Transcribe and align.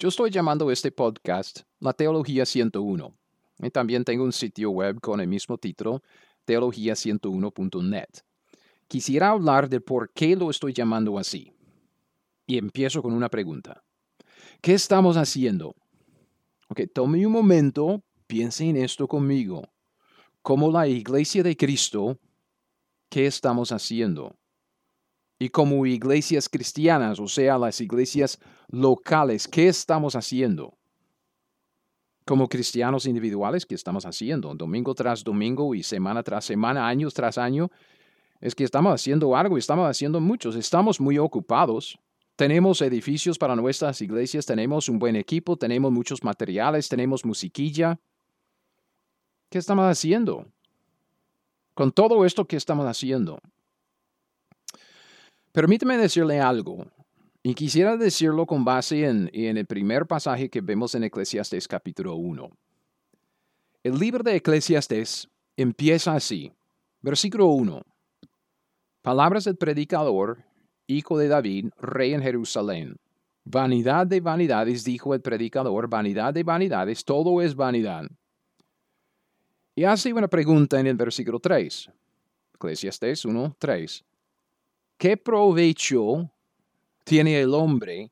Yo 0.00 0.10
estoy 0.10 0.30
llamando 0.30 0.70
este 0.70 0.92
podcast 0.92 1.62
La 1.80 1.92
Teología 1.92 2.46
101. 2.46 3.18
Y 3.58 3.70
también 3.70 4.04
tengo 4.04 4.22
un 4.22 4.32
sitio 4.32 4.70
web 4.70 5.00
con 5.00 5.20
el 5.20 5.26
mismo 5.26 5.58
título, 5.58 6.04
teología101.net. 6.46 8.06
Quisiera 8.86 9.30
hablar 9.30 9.68
de 9.68 9.80
por 9.80 10.12
qué 10.12 10.36
lo 10.36 10.50
estoy 10.50 10.72
llamando 10.72 11.18
así. 11.18 11.52
Y 12.46 12.58
empiezo 12.58 13.02
con 13.02 13.12
una 13.12 13.28
pregunta. 13.28 13.82
¿Qué 14.60 14.74
estamos 14.74 15.16
haciendo? 15.16 15.74
Ok, 16.68 16.82
tome 16.94 17.26
un 17.26 17.32
momento, 17.32 18.04
piense 18.28 18.68
en 18.68 18.76
esto 18.76 19.08
conmigo. 19.08 19.68
Como 20.42 20.70
la 20.70 20.86
iglesia 20.86 21.42
de 21.42 21.56
Cristo, 21.56 22.20
¿qué 23.08 23.26
estamos 23.26 23.72
haciendo? 23.72 24.37
Y 25.38 25.50
como 25.50 25.86
iglesias 25.86 26.48
cristianas, 26.48 27.20
o 27.20 27.28
sea, 27.28 27.58
las 27.58 27.80
iglesias 27.80 28.40
locales, 28.68 29.46
¿qué 29.46 29.68
estamos 29.68 30.16
haciendo? 30.16 30.76
Como 32.24 32.48
cristianos 32.48 33.06
individuales, 33.06 33.64
¿qué 33.64 33.76
estamos 33.76 34.04
haciendo? 34.04 34.52
Domingo 34.54 34.94
tras 34.94 35.22
domingo 35.22 35.74
y 35.74 35.82
semana 35.82 36.22
tras 36.22 36.44
semana, 36.44 36.88
años 36.88 37.14
tras 37.14 37.38
año, 37.38 37.70
es 38.40 38.54
que 38.54 38.64
estamos 38.64 38.92
haciendo 38.92 39.36
algo 39.36 39.56
y 39.56 39.60
estamos 39.60 39.88
haciendo 39.88 40.20
muchos. 40.20 40.56
Estamos 40.56 41.00
muy 41.00 41.18
ocupados. 41.18 41.98
Tenemos 42.36 42.82
edificios 42.82 43.38
para 43.38 43.56
nuestras 43.56 44.00
iglesias, 44.00 44.46
tenemos 44.46 44.88
un 44.88 44.98
buen 44.98 45.16
equipo, 45.16 45.56
tenemos 45.56 45.90
muchos 45.90 46.22
materiales, 46.22 46.88
tenemos 46.88 47.24
musiquilla. 47.24 47.98
¿Qué 49.50 49.58
estamos 49.58 49.86
haciendo? 49.86 50.46
Con 51.74 51.90
todo 51.90 52.24
esto, 52.24 52.44
¿qué 52.44 52.56
estamos 52.56 52.86
haciendo? 52.86 53.40
Permíteme 55.58 55.96
decirle 55.96 56.38
algo, 56.38 56.86
y 57.42 57.52
quisiera 57.52 57.96
decirlo 57.96 58.46
con 58.46 58.64
base 58.64 59.04
en, 59.04 59.28
el 59.32 59.66
primer 59.66 60.06
pasaje 60.06 60.48
que 60.48 60.60
vemos 60.60 60.94
en 60.94 61.02
Eclesiastes 61.02 61.66
capítulo 61.66 62.14
1. 62.14 62.48
El 63.82 63.98
libro 63.98 64.22
de 64.22 64.36
Eclesiastes 64.36 65.28
empieza 65.56 66.14
así, 66.14 66.52
versículo 67.00 67.46
1. 67.46 67.82
Palabras 69.02 69.42
del 69.46 69.56
predicador, 69.56 70.44
hijo 70.86 71.18
de 71.18 71.26
David, 71.26 71.70
rey 71.76 72.14
en 72.14 72.22
Jerusalén. 72.22 72.94
Vanidad 73.42 74.06
de 74.06 74.20
vanidades, 74.20 74.84
dijo 74.84 75.12
el 75.12 75.22
predicador, 75.22 75.88
vanidad 75.88 76.32
de 76.32 76.44
vanidades, 76.44 77.04
todo 77.04 77.42
es 77.42 77.56
vanidad. 77.56 78.04
Y 79.74 79.82
hace 79.82 80.12
una 80.12 80.28
pregunta 80.28 80.78
en 80.78 80.86
el 80.86 80.96
versículo 80.96 81.40
3. 81.40 81.90
Eclesiastes 82.54 83.24
1, 83.24 83.56
3. 83.58 84.04
¿Qué 84.98 85.16
provecho 85.16 86.28
tiene 87.04 87.40
el 87.40 87.54
hombre 87.54 88.10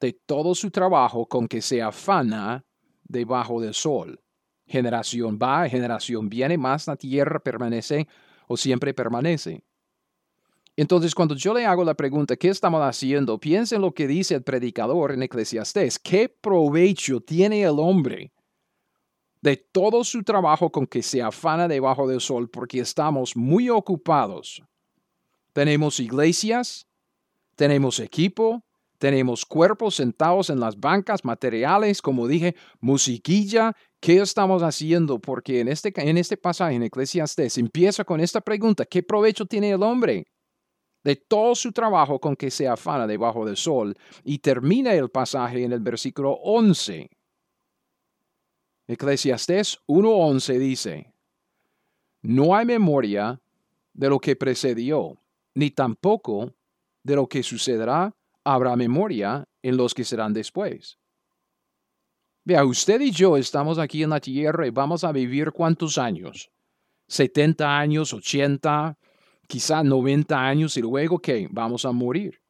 de 0.00 0.12
todo 0.12 0.52
su 0.56 0.68
trabajo 0.68 1.26
con 1.26 1.46
que 1.46 1.62
se 1.62 1.80
afana 1.80 2.64
debajo 3.04 3.60
del 3.60 3.72
sol? 3.72 4.20
Generación 4.66 5.38
va, 5.40 5.68
generación 5.68 6.28
viene, 6.28 6.58
más 6.58 6.88
la 6.88 6.96
tierra 6.96 7.38
permanece 7.38 8.08
o 8.48 8.56
siempre 8.56 8.92
permanece. 8.92 9.62
Entonces, 10.76 11.14
cuando 11.14 11.36
yo 11.36 11.54
le 11.54 11.66
hago 11.66 11.84
la 11.84 11.94
pregunta, 11.94 12.34
¿qué 12.34 12.48
estamos 12.48 12.82
haciendo? 12.82 13.38
Piensa 13.38 13.76
en 13.76 13.82
lo 13.82 13.94
que 13.94 14.08
dice 14.08 14.34
el 14.34 14.42
predicador 14.42 15.12
en 15.12 15.22
Eclesiastés. 15.22 16.00
¿Qué 16.00 16.28
provecho 16.28 17.20
tiene 17.20 17.62
el 17.62 17.78
hombre 17.78 18.32
de 19.40 19.56
todo 19.56 20.02
su 20.02 20.24
trabajo 20.24 20.72
con 20.72 20.88
que 20.88 21.00
se 21.00 21.22
afana 21.22 21.68
debajo 21.68 22.08
del 22.08 22.20
sol? 22.20 22.50
Porque 22.50 22.80
estamos 22.80 23.36
muy 23.36 23.70
ocupados 23.70 24.64
tenemos 25.54 26.00
iglesias, 26.00 26.86
tenemos 27.56 28.00
equipo, 28.00 28.62
tenemos 28.98 29.46
cuerpos 29.46 29.94
sentados 29.94 30.50
en 30.50 30.60
las 30.60 30.78
bancas, 30.78 31.24
materiales, 31.24 32.02
como 32.02 32.26
dije, 32.26 32.56
musiquilla. 32.80 33.74
¿Qué 34.00 34.20
estamos 34.20 34.62
haciendo? 34.62 35.18
Porque 35.18 35.60
en 35.60 35.68
este, 35.68 35.92
en 35.96 36.18
este 36.18 36.36
pasaje 36.36 36.74
en 36.74 36.82
Eclesiastes 36.82 37.56
empieza 37.56 38.04
con 38.04 38.20
esta 38.20 38.40
pregunta, 38.40 38.84
¿qué 38.84 39.02
provecho 39.02 39.46
tiene 39.46 39.70
el 39.70 39.82
hombre? 39.82 40.26
de 41.04 41.16
todo 41.16 41.54
su 41.54 41.70
trabajo 41.70 42.18
con 42.18 42.34
que 42.34 42.50
se 42.50 42.66
afana 42.66 43.06
debajo 43.06 43.44
del 43.44 43.58
sol, 43.58 43.94
y 44.24 44.38
termina 44.38 44.94
el 44.94 45.10
pasaje 45.10 45.62
en 45.62 45.72
el 45.72 45.80
versículo 45.80 46.32
11. 46.32 47.10
Eclesiastés 48.86 49.78
1.11 49.86 50.58
dice, 50.58 51.12
No 52.22 52.56
hay 52.56 52.64
memoria 52.64 53.38
de 53.92 54.08
lo 54.08 54.18
que 54.18 54.34
precedió, 54.34 55.18
ni 55.54 55.70
tampoco 55.70 56.52
de 57.02 57.16
lo 57.16 57.28
que 57.28 57.42
sucederá 57.42 58.14
habrá 58.44 58.76
memoria 58.76 59.46
en 59.62 59.76
los 59.76 59.94
que 59.94 60.04
serán 60.04 60.32
después. 60.32 60.98
Vea, 62.44 62.64
usted 62.64 63.00
y 63.00 63.10
yo 63.10 63.36
estamos 63.36 63.78
aquí 63.78 64.02
en 64.02 64.10
la 64.10 64.20
tierra 64.20 64.66
y 64.66 64.70
vamos 64.70 65.02
a 65.02 65.12
vivir 65.12 65.52
cuántos 65.52 65.96
años? 65.96 66.50
70 67.08 67.78
años, 67.78 68.12
80, 68.12 68.98
quizá 69.46 69.82
90 69.82 70.38
años 70.38 70.76
y 70.76 70.82
luego 70.82 71.18
que 71.18 71.48
vamos 71.50 71.84
a 71.84 71.92
morir. 71.92 72.40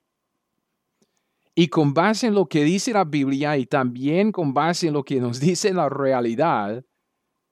Y 1.55 1.69
con 1.69 1.95
base 1.95 2.27
en 2.27 2.35
lo 2.35 2.47
que 2.47 2.65
dice 2.65 2.93
la 2.93 3.05
Biblia 3.05 3.57
y 3.57 3.67
también 3.67 4.33
con 4.33 4.53
base 4.53 4.89
en 4.89 4.95
lo 4.95 5.05
que 5.05 5.21
nos 5.21 5.39
dice 5.41 5.73
la 5.73 5.89
realidad, 5.89 6.85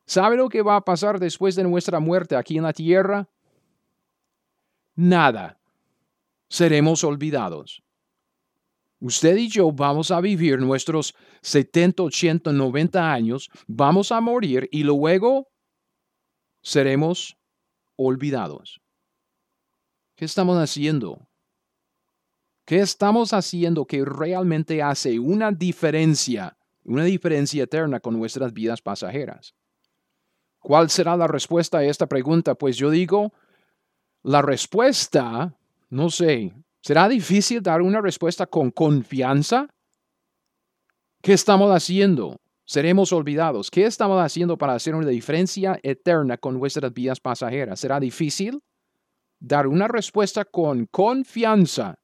¿sabe 0.06 0.36
lo 0.36 0.48
que 0.48 0.62
va 0.62 0.76
a 0.76 0.84
pasar 0.84 1.20
después 1.20 1.54
de 1.54 1.62
nuestra 1.62 2.00
muerte 2.00 2.34
aquí 2.34 2.56
en 2.56 2.64
la 2.64 2.72
tierra? 2.72 3.28
Nada. 4.94 5.58
Seremos 6.48 7.04
olvidados. 7.04 7.82
Usted 9.00 9.36
y 9.36 9.48
yo 9.48 9.72
vamos 9.72 10.10
a 10.12 10.20
vivir 10.20 10.60
nuestros 10.60 11.14
70, 11.42 12.04
80, 12.04 12.52
90 12.52 13.12
años, 13.12 13.50
vamos 13.66 14.12
a 14.12 14.20
morir 14.20 14.68
y 14.70 14.84
luego 14.84 15.48
seremos 16.62 17.36
olvidados. 17.96 18.80
¿Qué 20.14 20.24
estamos 20.24 20.56
haciendo? 20.56 21.28
¿Qué 22.64 22.78
estamos 22.78 23.32
haciendo 23.32 23.86
que 23.86 24.04
realmente 24.04 24.82
hace 24.82 25.18
una 25.18 25.50
diferencia, 25.50 26.56
una 26.84 27.02
diferencia 27.02 27.64
eterna 27.64 27.98
con 27.98 28.16
nuestras 28.16 28.52
vidas 28.52 28.80
pasajeras? 28.80 29.54
¿Cuál 30.60 30.90
será 30.90 31.16
la 31.16 31.26
respuesta 31.26 31.78
a 31.78 31.84
esta 31.84 32.06
pregunta? 32.06 32.54
Pues 32.54 32.76
yo 32.76 32.88
digo, 32.88 33.32
la 34.22 34.42
respuesta, 34.42 35.56
no 35.90 36.10
sé, 36.10 36.52
¿será 36.80 37.08
difícil 37.08 37.62
dar 37.62 37.82
una 37.82 38.00
respuesta 38.00 38.46
con 38.46 38.70
confianza? 38.70 39.68
¿Qué 41.20 41.32
estamos 41.32 41.70
haciendo? 41.70 42.40
Seremos 42.64 43.12
olvidados. 43.12 43.70
¿Qué 43.70 43.84
estamos 43.84 44.20
haciendo 44.20 44.56
para 44.56 44.74
hacer 44.74 44.94
una 44.94 45.08
diferencia 45.08 45.78
eterna 45.82 46.36
con 46.38 46.58
nuestras 46.58 46.92
vidas 46.92 47.20
pasajeras? 47.20 47.80
¿Será 47.80 47.98
difícil 48.00 48.62
dar 49.40 49.66
una 49.66 49.88
respuesta 49.88 50.44
con 50.44 50.86
confianza 50.86 51.98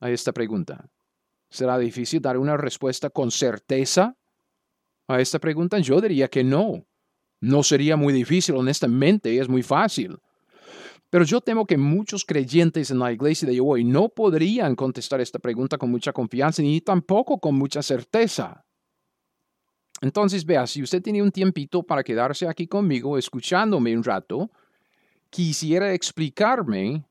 a 0.00 0.10
esta 0.10 0.32
pregunta? 0.32 0.88
¿Será 1.50 1.78
difícil 1.78 2.20
dar 2.20 2.38
una 2.38 2.56
respuesta 2.56 3.10
con 3.10 3.30
certeza 3.30 4.16
a 5.08 5.20
esta 5.20 5.38
pregunta? 5.38 5.78
Yo 5.78 6.00
diría 6.00 6.28
que 6.28 6.44
no. 6.44 6.86
No 7.40 7.62
sería 7.62 7.96
muy 7.96 8.12
difícil, 8.12 8.54
honestamente, 8.54 9.38
es 9.38 9.48
muy 9.48 9.62
fácil. 9.62 10.18
Pero 11.14 11.24
yo 11.24 11.40
temo 11.40 11.64
que 11.64 11.78
muchos 11.78 12.24
creyentes 12.24 12.90
en 12.90 12.98
la 12.98 13.12
iglesia 13.12 13.48
de 13.48 13.60
hoy 13.60 13.84
no 13.84 14.08
podrían 14.08 14.74
contestar 14.74 15.20
esta 15.20 15.38
pregunta 15.38 15.78
con 15.78 15.88
mucha 15.88 16.12
confianza 16.12 16.60
ni 16.60 16.80
tampoco 16.80 17.38
con 17.38 17.54
mucha 17.54 17.84
certeza. 17.84 18.66
Entonces, 20.00 20.44
vea, 20.44 20.66
si 20.66 20.82
usted 20.82 21.00
tiene 21.00 21.22
un 21.22 21.30
tiempito 21.30 21.84
para 21.84 22.02
quedarse 22.02 22.48
aquí 22.48 22.66
conmigo 22.66 23.16
escuchándome 23.16 23.96
un 23.96 24.02
rato, 24.02 24.50
quisiera 25.30 25.92
explicarme 25.94 27.04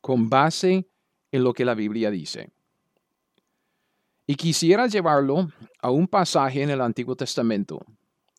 con 0.00 0.30
base 0.30 0.88
en 1.30 1.44
lo 1.44 1.52
que 1.52 1.66
la 1.66 1.74
Biblia 1.74 2.10
dice. 2.10 2.50
Y 4.26 4.36
quisiera 4.36 4.86
llevarlo 4.86 5.52
a 5.82 5.90
un 5.90 6.08
pasaje 6.08 6.62
en 6.62 6.70
el 6.70 6.80
Antiguo 6.80 7.14
Testamento. 7.14 7.84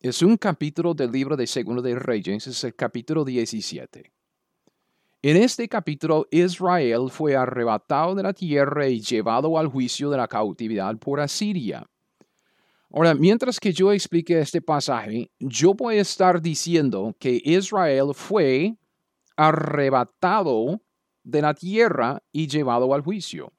Es 0.00 0.22
un 0.22 0.36
capítulo 0.36 0.92
del 0.92 1.12
libro 1.12 1.36
de 1.36 1.46
Segundo 1.46 1.82
de 1.82 1.94
Reyes, 1.94 2.48
es 2.48 2.64
el 2.64 2.74
capítulo 2.74 3.24
17. 3.24 4.17
En 5.20 5.36
este 5.36 5.68
capítulo, 5.68 6.28
Israel 6.30 7.10
fue 7.10 7.34
arrebatado 7.34 8.14
de 8.14 8.22
la 8.22 8.32
tierra 8.32 8.86
y 8.86 9.00
llevado 9.00 9.58
al 9.58 9.66
juicio 9.66 10.10
de 10.10 10.16
la 10.16 10.28
cautividad 10.28 10.96
por 10.96 11.18
Asiria. 11.18 11.84
Ahora, 12.92 13.14
mientras 13.14 13.58
que 13.58 13.72
yo 13.72 13.92
explique 13.92 14.38
este 14.38 14.62
pasaje, 14.62 15.32
yo 15.40 15.74
voy 15.74 15.98
a 15.98 16.02
estar 16.02 16.40
diciendo 16.40 17.16
que 17.18 17.42
Israel 17.44 18.12
fue 18.14 18.76
arrebatado 19.36 20.80
de 21.24 21.42
la 21.42 21.52
tierra 21.52 22.22
y 22.30 22.46
llevado 22.46 22.94
al 22.94 23.02
juicio. 23.02 23.52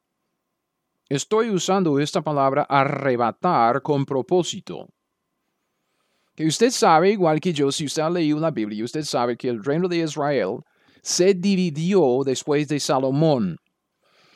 Estoy 1.10 1.50
usando 1.50 2.00
esta 2.00 2.22
palabra 2.22 2.64
arrebatar 2.70 3.82
con 3.82 4.06
propósito. 4.06 4.88
Que 6.36 6.46
usted 6.46 6.70
sabe, 6.70 7.12
igual 7.12 7.42
que 7.42 7.52
yo, 7.52 7.70
si 7.70 7.86
usted 7.86 8.02
ha 8.02 8.10
leído 8.10 8.40
la 8.40 8.52
Biblia, 8.52 8.86
usted 8.86 9.04
sabe 9.04 9.36
que 9.36 9.50
el 9.50 9.62
reino 9.62 9.90
de 9.90 9.98
Israel 9.98 10.62
se 11.02 11.34
dividió 11.34 12.22
después 12.26 12.68
de 12.68 12.80
Salomón. 12.80 13.58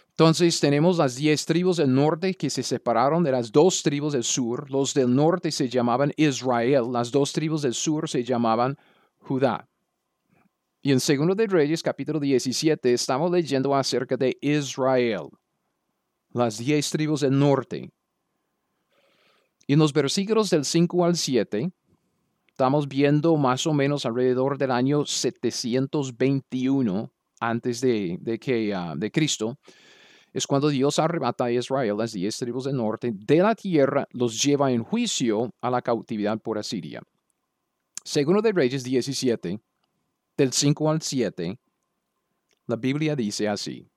Entonces 0.09 0.59
tenemos 0.59 0.99
las 0.99 1.15
diez 1.15 1.43
tribus 1.43 1.77
del 1.77 1.93
norte 1.93 2.35
que 2.35 2.51
se 2.51 2.61
separaron 2.61 3.23
de 3.23 3.31
las 3.31 3.51
dos 3.51 3.81
tribus 3.81 4.13
del 4.13 4.23
sur. 4.23 4.69
Los 4.69 4.93
del 4.93 5.13
norte 5.13 5.51
se 5.51 5.67
llamaban 5.67 6.13
Israel, 6.17 6.91
las 6.91 7.09
dos 7.11 7.33
tribus 7.33 7.63
del 7.63 7.73
sur 7.73 8.07
se 8.07 8.23
llamaban 8.23 8.77
Judá. 9.17 9.67
Y 10.83 10.91
en 10.91 10.99
Segundo 10.99 11.33
de 11.33 11.47
Reyes, 11.47 11.81
capítulo 11.81 12.19
17, 12.19 12.93
estamos 12.93 13.31
leyendo 13.31 13.73
acerca 13.73 14.15
de 14.15 14.37
Israel, 14.41 15.29
las 16.31 16.57
diez 16.57 16.89
tribus 16.91 17.21
del 17.21 17.39
norte. 17.39 17.89
Y 19.65 19.73
en 19.73 19.79
los 19.79 19.93
versículos 19.93 20.49
del 20.49 20.65
5 20.65 21.05
al 21.05 21.15
7, 21.15 21.71
estamos 22.53 22.87
viendo 22.87 23.35
más 23.35 23.65
o 23.65 23.73
menos 23.73 24.05
alrededor 24.05 24.59
del 24.59 24.69
año 24.69 25.07
721 25.07 27.11
antes 27.39 27.81
de, 27.81 28.37
que, 28.39 28.71
ah, 28.75 28.93
de 28.95 29.09
Cristo, 29.09 29.57
es 30.31 30.45
cuando 30.45 30.69
Dios 30.69 30.99
arrebata 30.99 31.45
a 31.45 31.51
Israel, 31.51 31.97
las 31.97 32.13
diez 32.13 32.37
tribus 32.37 32.65
del 32.65 32.77
norte, 32.77 33.11
de 33.11 33.37
la 33.37 33.55
tierra, 33.55 34.07
los 34.11 34.39
lleva 34.39 34.71
en 34.71 34.83
juicio 34.83 35.49
a 35.61 35.71
la 35.71 35.81
cautividad 35.81 36.39
por 36.39 36.59
Asiria. 36.59 37.01
Segundo 38.03 38.39
de 38.39 38.51
Reyes 38.51 38.83
17, 38.83 39.59
del 40.37 40.53
5 40.53 40.91
al 40.91 41.01
7, 41.01 41.59
la 42.67 42.75
Biblia 42.75 43.15
dice 43.15 43.49
así. 43.49 43.89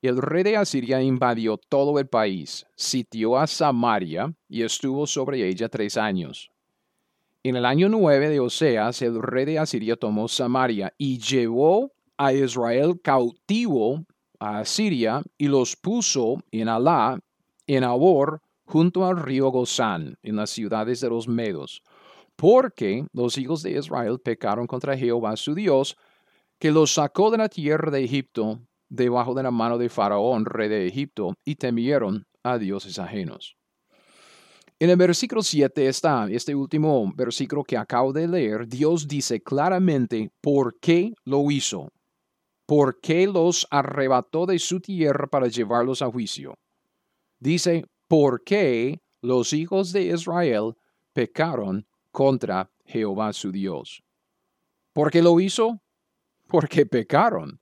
El 0.00 0.16
rey 0.16 0.44
de 0.44 0.56
Asiria 0.56 1.02
invadió 1.02 1.58
todo 1.58 1.98
el 1.98 2.08
país, 2.08 2.64
sitió 2.74 3.36
a 3.36 3.46
Samaria 3.46 4.34
y 4.48 4.62
estuvo 4.62 5.06
sobre 5.06 5.46
ella 5.46 5.68
tres 5.68 5.98
años. 5.98 6.53
En 7.46 7.56
el 7.56 7.66
año 7.66 7.90
nueve 7.90 8.30
de 8.30 8.40
Oseas, 8.40 9.02
el 9.02 9.20
rey 9.20 9.44
de 9.44 9.58
Asiria 9.58 9.96
tomó 9.96 10.28
Samaria 10.28 10.94
y 10.96 11.18
llevó 11.18 11.92
a 12.16 12.32
Israel 12.32 12.98
cautivo 13.02 14.06
a 14.40 14.60
Asiria 14.60 15.22
y 15.36 15.48
los 15.48 15.76
puso 15.76 16.42
en 16.50 16.70
Alá, 16.70 17.20
en 17.66 17.84
Abor, 17.84 18.40
junto 18.64 19.04
al 19.06 19.18
río 19.18 19.50
Gozán, 19.50 20.16
en 20.22 20.36
las 20.36 20.48
ciudades 20.48 21.02
de 21.02 21.10
los 21.10 21.28
Medos, 21.28 21.82
porque 22.34 23.06
los 23.12 23.36
hijos 23.36 23.62
de 23.62 23.72
Israel 23.72 24.18
pecaron 24.24 24.66
contra 24.66 24.96
Jehová 24.96 25.36
su 25.36 25.54
Dios, 25.54 25.98
que 26.58 26.70
los 26.70 26.94
sacó 26.94 27.30
de 27.30 27.36
la 27.36 27.50
tierra 27.50 27.90
de 27.90 28.04
Egipto, 28.04 28.58
debajo 28.88 29.34
de 29.34 29.42
la 29.42 29.50
mano 29.50 29.76
de 29.76 29.90
Faraón, 29.90 30.46
rey 30.46 30.70
de 30.70 30.86
Egipto, 30.86 31.34
y 31.44 31.56
temieron 31.56 32.26
a 32.42 32.56
dioses 32.56 32.98
ajenos. 32.98 33.58
En 34.84 34.90
el 34.90 34.96
versículo 34.96 35.42
7 35.42 35.88
está 35.88 36.28
este 36.30 36.54
último 36.54 37.10
versículo 37.16 37.64
que 37.64 37.78
acabo 37.78 38.12
de 38.12 38.28
leer. 38.28 38.68
Dios 38.68 39.08
dice 39.08 39.42
claramente 39.42 40.30
por 40.42 40.78
qué 40.78 41.14
lo 41.24 41.50
hizo. 41.50 41.88
¿por 42.66 43.00
qué 43.00 43.26
los 43.26 43.66
arrebató 43.70 44.44
de 44.44 44.58
su 44.58 44.80
tierra 44.80 45.26
para 45.26 45.48
llevarlos 45.48 46.02
a 46.02 46.10
juicio? 46.10 46.58
Dice, 47.38 47.86
¿por 48.08 48.44
qué 48.44 49.00
los 49.22 49.54
hijos 49.54 49.90
de 49.90 50.02
Israel 50.02 50.74
pecaron 51.14 51.86
contra 52.10 52.70
Jehová 52.84 53.32
su 53.32 53.52
Dios? 53.52 54.02
¿Por 54.92 55.10
qué 55.10 55.22
lo 55.22 55.40
hizo? 55.40 55.80
Porque 56.46 56.84
pecaron. 56.84 57.58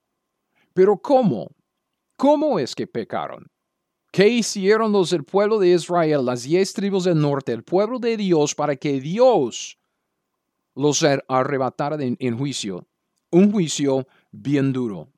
Pero 0.75 0.99
¿cómo? 0.99 1.55
¿Cómo 2.17 2.59
es 2.59 2.75
que 2.75 2.89
pecaron? 2.89 3.52
¿Qué 4.13 4.29
hicieron 4.29 4.93
los 4.93 5.09
del 5.09 5.25
pueblo 5.25 5.59
de 5.59 5.71
Israel, 5.71 6.27
las 6.27 6.43
diez 6.43 6.75
tribus 6.75 7.05
del 7.05 7.19
norte, 7.19 7.53
el 7.53 7.63
pueblo 7.63 7.99
de 7.99 8.19
Dios, 8.19 8.55
para 8.55 8.77
que 8.77 9.01
Dios 9.01 9.79
los 10.75 11.03
arrebatara 11.29 11.97
en, 12.05 12.19
en 12.21 12.37
juicio? 12.37 12.87
Un 13.31 13.51
juicio 13.51 14.07
bien 14.31 14.71
duro. 14.71 15.09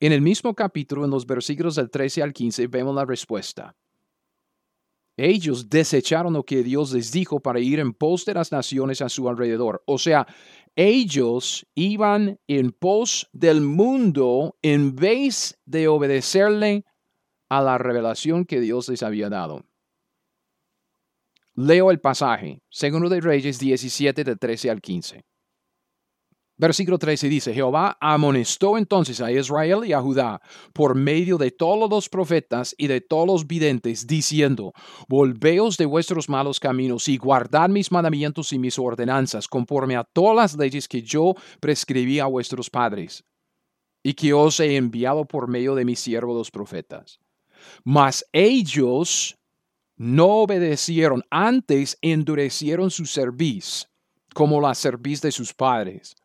En 0.00 0.10
el 0.10 0.20
mismo 0.20 0.52
capítulo, 0.52 1.04
en 1.04 1.12
los 1.12 1.24
versículos 1.24 1.76
del 1.76 1.88
13 1.88 2.24
al 2.24 2.32
15, 2.32 2.66
vemos 2.66 2.92
la 2.92 3.04
respuesta. 3.04 3.76
Ellos 5.16 5.70
desecharon 5.70 6.32
lo 6.32 6.42
que 6.42 6.64
Dios 6.64 6.92
les 6.92 7.12
dijo 7.12 7.38
para 7.38 7.60
ir 7.60 7.78
en 7.78 7.94
pos 7.94 8.24
de 8.24 8.34
las 8.34 8.50
naciones 8.50 9.00
a 9.00 9.08
su 9.08 9.28
alrededor. 9.28 9.84
O 9.86 9.96
sea, 9.96 10.26
ellos 10.74 11.64
iban 11.76 12.40
en 12.48 12.72
pos 12.72 13.28
del 13.32 13.60
mundo 13.60 14.58
en 14.60 14.96
vez 14.96 15.56
de 15.64 15.86
obedecerle 15.86 16.84
a 17.48 17.62
la 17.62 17.78
revelación 17.78 18.44
que 18.44 18.60
Dios 18.60 18.88
les 18.88 19.02
había 19.02 19.28
dado. 19.28 19.64
Leo 21.54 21.90
el 21.90 22.00
pasaje, 22.00 22.60
segundo 22.68 23.08
de 23.08 23.20
Reyes 23.20 23.58
17, 23.58 24.24
de 24.24 24.36
13 24.36 24.70
al 24.70 24.80
15. 24.82 25.24
Versículo 26.58 26.98
13 26.98 27.28
dice, 27.28 27.52
Jehová 27.52 27.98
amonestó 28.00 28.78
entonces 28.78 29.20
a 29.20 29.30
Israel 29.30 29.80
y 29.84 29.92
a 29.92 30.00
Judá 30.00 30.40
por 30.72 30.94
medio 30.94 31.36
de 31.36 31.50
todos 31.50 31.90
los 31.90 32.08
profetas 32.08 32.74
y 32.78 32.86
de 32.86 33.02
todos 33.02 33.26
los 33.26 33.46
videntes, 33.46 34.06
diciendo, 34.06 34.72
Volveos 35.06 35.76
de 35.76 35.84
vuestros 35.84 36.30
malos 36.30 36.58
caminos 36.58 37.08
y 37.08 37.18
guardad 37.18 37.68
mis 37.68 37.92
mandamientos 37.92 38.54
y 38.54 38.58
mis 38.58 38.78
ordenanzas, 38.78 39.48
conforme 39.48 39.96
a 39.96 40.04
todas 40.04 40.36
las 40.36 40.56
leyes 40.56 40.88
que 40.88 41.02
yo 41.02 41.34
prescribí 41.60 42.20
a 42.20 42.26
vuestros 42.26 42.70
padres, 42.70 43.24
y 44.02 44.14
que 44.14 44.32
os 44.32 44.58
he 44.60 44.76
enviado 44.76 45.26
por 45.26 45.48
medio 45.48 45.74
de 45.74 45.84
mis 45.84 46.00
siervos 46.00 46.36
los 46.36 46.50
profetas. 46.50 47.18
Mas 47.84 48.24
ellos 48.32 49.36
no 49.96 50.26
obedecieron, 50.26 51.22
antes 51.30 51.98
endurecieron 52.02 52.90
su 52.90 53.06
cerviz, 53.06 53.88
como 54.34 54.60
la 54.60 54.74
cerviz 54.74 55.22
de 55.22 55.32
sus 55.32 55.54
padres 55.54 56.16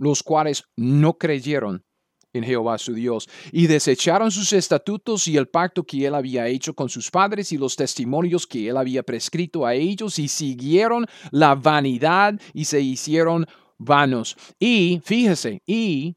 los 0.00 0.22
cuales 0.22 0.64
no 0.76 1.18
creyeron 1.18 1.84
en 2.32 2.44
Jehová 2.44 2.78
su 2.78 2.94
Dios, 2.94 3.28
y 3.52 3.66
desecharon 3.66 4.30
sus 4.30 4.52
estatutos 4.52 5.26
y 5.28 5.36
el 5.36 5.48
pacto 5.48 5.84
que 5.84 6.06
él 6.06 6.14
había 6.14 6.46
hecho 6.46 6.74
con 6.74 6.88
sus 6.88 7.10
padres 7.10 7.52
y 7.52 7.58
los 7.58 7.76
testimonios 7.76 8.46
que 8.46 8.68
él 8.68 8.76
había 8.76 9.02
prescrito 9.02 9.66
a 9.66 9.74
ellos, 9.74 10.18
y 10.18 10.28
siguieron 10.28 11.06
la 11.32 11.54
vanidad 11.54 12.40
y 12.54 12.64
se 12.64 12.80
hicieron 12.80 13.46
vanos. 13.78 14.36
Y, 14.58 15.02
fíjese, 15.04 15.60
y 15.66 16.16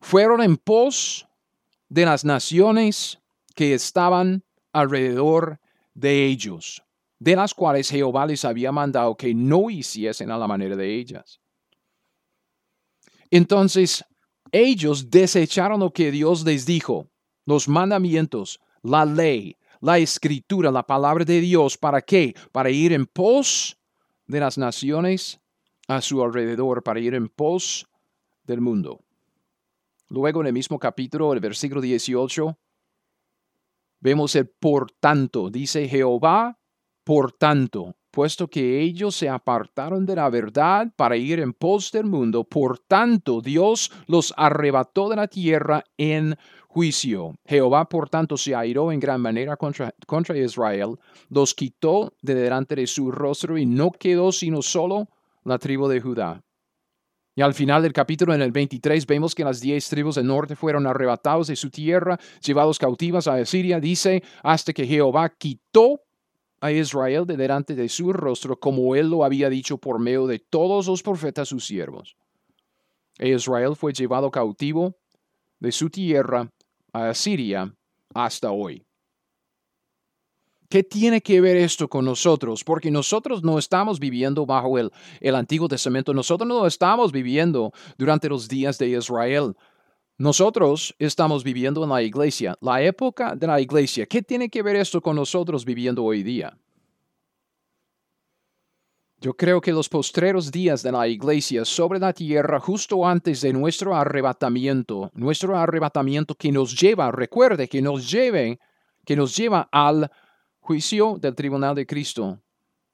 fueron 0.00 0.42
en 0.42 0.56
pos 0.56 1.26
de 1.88 2.04
las 2.04 2.24
naciones 2.24 3.18
que 3.56 3.74
estaban 3.74 4.44
alrededor 4.72 5.58
de 5.94 6.26
ellos, 6.26 6.84
de 7.18 7.34
las 7.34 7.54
cuales 7.54 7.90
Jehová 7.90 8.26
les 8.26 8.44
había 8.44 8.70
mandado 8.70 9.16
que 9.16 9.34
no 9.34 9.70
hiciesen 9.70 10.30
a 10.30 10.38
la 10.38 10.46
manera 10.46 10.76
de 10.76 10.94
ellas. 10.94 11.40
Entonces, 13.30 14.04
ellos 14.52 15.10
desecharon 15.10 15.80
lo 15.80 15.90
que 15.90 16.10
Dios 16.12 16.44
les 16.44 16.66
dijo, 16.66 17.08
los 17.46 17.66
mandamientos, 17.66 18.60
la 18.82 19.04
ley, 19.06 19.56
la 19.80 19.98
escritura, 19.98 20.70
la 20.70 20.86
palabra 20.86 21.24
de 21.24 21.40
Dios. 21.40 21.78
¿Para 21.78 22.02
qué? 22.02 22.34
Para 22.52 22.70
ir 22.70 22.92
en 22.92 23.06
pos 23.06 23.78
de 24.26 24.40
las 24.40 24.58
naciones 24.58 25.40
a 25.88 26.02
su 26.02 26.22
alrededor, 26.22 26.82
para 26.82 27.00
ir 27.00 27.14
en 27.14 27.28
pos 27.28 27.86
del 28.44 28.60
mundo. 28.60 29.00
Luego 30.08 30.42
en 30.42 30.48
el 30.48 30.52
mismo 30.52 30.78
capítulo, 30.78 31.32
el 31.32 31.40
versículo 31.40 31.80
18, 31.80 32.56
vemos 34.00 34.34
el 34.36 34.48
por 34.48 34.90
tanto. 34.92 35.50
Dice 35.50 35.88
Jehová, 35.88 36.58
por 37.04 37.32
tanto 37.32 37.94
puesto 38.16 38.48
que 38.48 38.80
ellos 38.80 39.14
se 39.14 39.28
apartaron 39.28 40.06
de 40.06 40.16
la 40.16 40.30
verdad 40.30 40.90
para 40.96 41.18
ir 41.18 41.38
en 41.38 41.52
pos 41.52 41.92
del 41.92 42.06
mundo, 42.06 42.44
por 42.44 42.78
tanto 42.78 43.42
Dios 43.42 43.92
los 44.06 44.32
arrebató 44.38 45.10
de 45.10 45.16
la 45.16 45.28
tierra 45.28 45.84
en 45.98 46.34
juicio. 46.66 47.34
Jehová, 47.44 47.90
por 47.90 48.08
tanto, 48.08 48.38
se 48.38 48.54
airó 48.54 48.90
en 48.90 49.00
gran 49.00 49.20
manera 49.20 49.58
contra, 49.58 49.94
contra 50.06 50.38
Israel, 50.38 50.96
los 51.28 51.52
quitó 51.52 52.14
de 52.22 52.34
delante 52.34 52.74
de 52.76 52.86
su 52.86 53.12
rostro 53.12 53.58
y 53.58 53.66
no 53.66 53.90
quedó 53.90 54.32
sino 54.32 54.62
solo 54.62 55.10
la 55.44 55.58
tribu 55.58 55.86
de 55.86 56.00
Judá. 56.00 56.42
Y 57.38 57.42
al 57.42 57.52
final 57.52 57.82
del 57.82 57.92
capítulo, 57.92 58.32
en 58.32 58.40
el 58.40 58.50
23, 58.50 59.06
vemos 59.06 59.34
que 59.34 59.44
las 59.44 59.60
diez 59.60 59.86
tribus 59.90 60.14
del 60.14 60.26
norte 60.26 60.56
fueron 60.56 60.86
arrebatados 60.86 61.48
de 61.48 61.56
su 61.56 61.68
tierra, 61.68 62.18
llevados 62.42 62.78
cautivas 62.78 63.28
a 63.28 63.34
Asiria, 63.34 63.78
dice, 63.78 64.22
hasta 64.42 64.72
que 64.72 64.86
Jehová 64.86 65.28
quitó 65.28 66.00
a 66.62 66.72
Israel 66.72 67.26
de 67.26 67.36
delante 67.36 67.74
de 67.74 67.90
su 67.90 68.10
rostro, 68.14 68.58
como 68.58 68.96
él 68.96 69.10
lo 69.10 69.22
había 69.22 69.50
dicho 69.50 69.76
por 69.76 69.98
medio 69.98 70.26
de 70.26 70.38
todos 70.38 70.86
los 70.86 71.02
profetas 71.02 71.48
sus 71.48 71.66
siervos. 71.66 72.16
Israel 73.18 73.76
fue 73.76 73.92
llevado 73.92 74.30
cautivo 74.30 74.96
de 75.60 75.72
su 75.72 75.90
tierra 75.90 76.50
a 76.94 77.10
Asiria 77.10 77.70
hasta 78.14 78.50
hoy. 78.50 78.85
¿Qué 80.68 80.82
tiene 80.82 81.20
que 81.20 81.40
ver 81.40 81.56
esto 81.56 81.88
con 81.88 82.04
nosotros? 82.04 82.64
Porque 82.64 82.90
nosotros 82.90 83.42
no 83.42 83.58
estamos 83.58 84.00
viviendo 84.00 84.46
bajo 84.46 84.78
el, 84.78 84.90
el 85.20 85.34
Antiguo 85.34 85.68
Testamento, 85.68 86.12
nosotros 86.12 86.48
no 86.48 86.66
estamos 86.66 87.12
viviendo 87.12 87.72
durante 87.96 88.28
los 88.28 88.48
días 88.48 88.78
de 88.78 88.88
Israel. 88.88 89.54
Nosotros 90.18 90.94
estamos 90.98 91.44
viviendo 91.44 91.84
en 91.84 91.90
la 91.90 92.02
iglesia, 92.02 92.56
la 92.60 92.82
época 92.82 93.36
de 93.36 93.46
la 93.46 93.60
iglesia. 93.60 94.06
¿Qué 94.06 94.22
tiene 94.22 94.48
que 94.48 94.62
ver 94.62 94.76
esto 94.76 95.00
con 95.00 95.14
nosotros 95.16 95.64
viviendo 95.64 96.02
hoy 96.02 96.22
día? 96.22 96.56
Yo 99.18 99.34
creo 99.34 99.60
que 99.60 99.72
los 99.72 99.88
postreros 99.88 100.50
días 100.50 100.82
de 100.82 100.92
la 100.92 101.08
iglesia 101.08 101.64
sobre 101.64 101.98
la 101.98 102.12
tierra, 102.12 102.60
justo 102.60 103.06
antes 103.06 103.40
de 103.40 103.52
nuestro 103.52 103.94
arrebatamiento, 103.94 105.10
nuestro 105.14 105.56
arrebatamiento 105.56 106.34
que 106.34 106.52
nos 106.52 106.78
lleva, 106.78 107.10
recuerde 107.10 107.66
que 107.68 107.80
nos 107.80 108.10
lleve, 108.10 108.58
que 109.04 109.16
nos 109.16 109.36
lleva 109.36 109.68
al 109.72 110.10
juicio 110.66 111.16
del 111.20 111.34
tribunal 111.34 111.76
de 111.76 111.86
Cristo. 111.86 112.42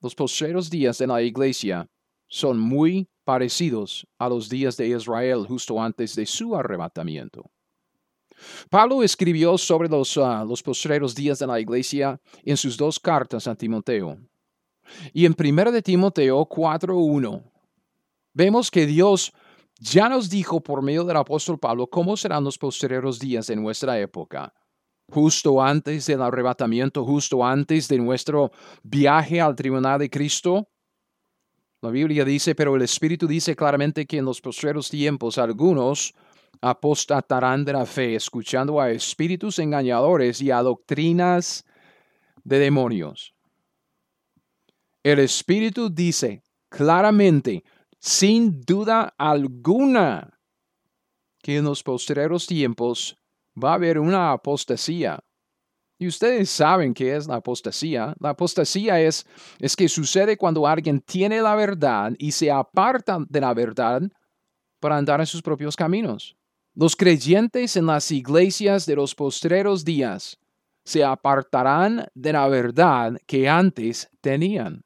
Los 0.02 0.14
postreros 0.14 0.68
días 0.68 0.98
de 0.98 1.06
la 1.06 1.22
iglesia 1.22 1.88
son 2.28 2.58
muy 2.58 3.08
parecidos 3.24 4.06
a 4.18 4.28
los 4.28 4.48
días 4.50 4.76
de 4.76 4.88
Israel 4.88 5.46
justo 5.48 5.80
antes 5.80 6.14
de 6.14 6.26
su 6.26 6.54
arrebatamiento. 6.54 7.50
Pablo 8.68 9.02
escribió 9.02 9.56
sobre 9.56 9.88
los, 9.88 10.18
ah, 10.18 10.44
los 10.44 10.62
postreros 10.62 11.14
días 11.14 11.38
de 11.38 11.46
la 11.46 11.60
iglesia 11.60 12.20
en 12.44 12.56
sus 12.56 12.76
dos 12.76 13.00
cartas 13.00 13.46
a 13.46 13.54
Timoteo. 13.54 14.18
Y 15.14 15.24
en 15.24 15.34
1 15.38 15.72
de 15.72 15.80
Timoteo 15.80 16.46
4.1 16.46 17.42
vemos 18.34 18.70
que 18.70 18.84
Dios 18.84 19.32
ya 19.80 20.08
nos 20.08 20.28
dijo 20.28 20.60
por 20.60 20.82
medio 20.82 21.04
del 21.04 21.16
apóstol 21.16 21.58
Pablo 21.58 21.86
cómo 21.86 22.16
serán 22.16 22.44
los 22.44 22.58
postreros 22.58 23.18
días 23.18 23.46
de 23.46 23.56
nuestra 23.56 23.98
época 23.98 24.52
justo 25.08 25.62
antes 25.62 26.06
del 26.06 26.22
arrebatamiento, 26.22 27.04
justo 27.04 27.44
antes 27.44 27.88
de 27.88 27.98
nuestro 27.98 28.50
viaje 28.82 29.40
al 29.40 29.54
tribunal 29.54 29.98
de 29.98 30.10
Cristo? 30.10 30.68
La 31.80 31.90
Biblia 31.90 32.24
dice, 32.24 32.54
pero 32.54 32.76
el 32.76 32.82
Espíritu 32.82 33.26
dice 33.26 33.56
claramente 33.56 34.06
que 34.06 34.18
en 34.18 34.24
los 34.24 34.40
postreros 34.40 34.88
tiempos 34.88 35.36
algunos 35.38 36.14
apostatarán 36.60 37.64
de 37.64 37.72
la 37.72 37.86
fe, 37.86 38.14
escuchando 38.14 38.80
a 38.80 38.90
espíritus 38.90 39.58
engañadores 39.58 40.40
y 40.40 40.50
a 40.52 40.62
doctrinas 40.62 41.64
de 42.44 42.58
demonios. 42.60 43.34
El 45.02 45.18
Espíritu 45.18 45.90
dice 45.90 46.44
claramente, 46.68 47.64
sin 47.98 48.60
duda 48.60 49.12
alguna, 49.18 50.38
que 51.42 51.56
en 51.56 51.64
los 51.64 51.82
postreros 51.82 52.46
tiempos 52.46 53.16
va 53.56 53.72
a 53.72 53.74
haber 53.74 53.98
una 53.98 54.32
apostasía. 54.32 55.22
Y 55.98 56.08
ustedes 56.08 56.50
saben 56.50 56.94
qué 56.94 57.14
es 57.14 57.28
la 57.28 57.36
apostasía. 57.36 58.14
La 58.18 58.30
apostasía 58.30 59.00
es, 59.00 59.24
es 59.60 59.76
que 59.76 59.88
sucede 59.88 60.36
cuando 60.36 60.66
alguien 60.66 61.00
tiene 61.00 61.40
la 61.40 61.54
verdad 61.54 62.12
y 62.18 62.32
se 62.32 62.50
aparta 62.50 63.18
de 63.28 63.40
la 63.40 63.54
verdad 63.54 64.02
para 64.80 64.96
andar 64.96 65.20
en 65.20 65.26
sus 65.26 65.42
propios 65.42 65.76
caminos. 65.76 66.36
Los 66.74 66.96
creyentes 66.96 67.76
en 67.76 67.86
las 67.86 68.10
iglesias 68.10 68.84
de 68.86 68.96
los 68.96 69.14
postreros 69.14 69.84
días 69.84 70.38
se 70.84 71.04
apartarán 71.04 72.06
de 72.14 72.32
la 72.32 72.48
verdad 72.48 73.16
que 73.26 73.48
antes 73.48 74.10
tenían. 74.20 74.82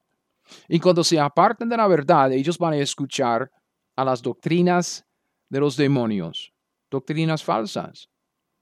Y 0.69 0.81
cuando 0.81 1.03
se 1.03 1.19
aparten 1.19 1.69
de 1.69 1.77
la 1.77 1.87
verdad, 1.87 2.33
ellos 2.33 2.59
van 2.59 2.75
a 2.75 2.79
escuchar 2.79 3.51
a 3.97 4.05
las 4.05 4.21
doctrinas 4.21 5.07
de 5.49 5.61
los 5.61 5.77
demonios, 5.77 6.53
doctrinas 6.91 7.43
falsas. 7.43 8.11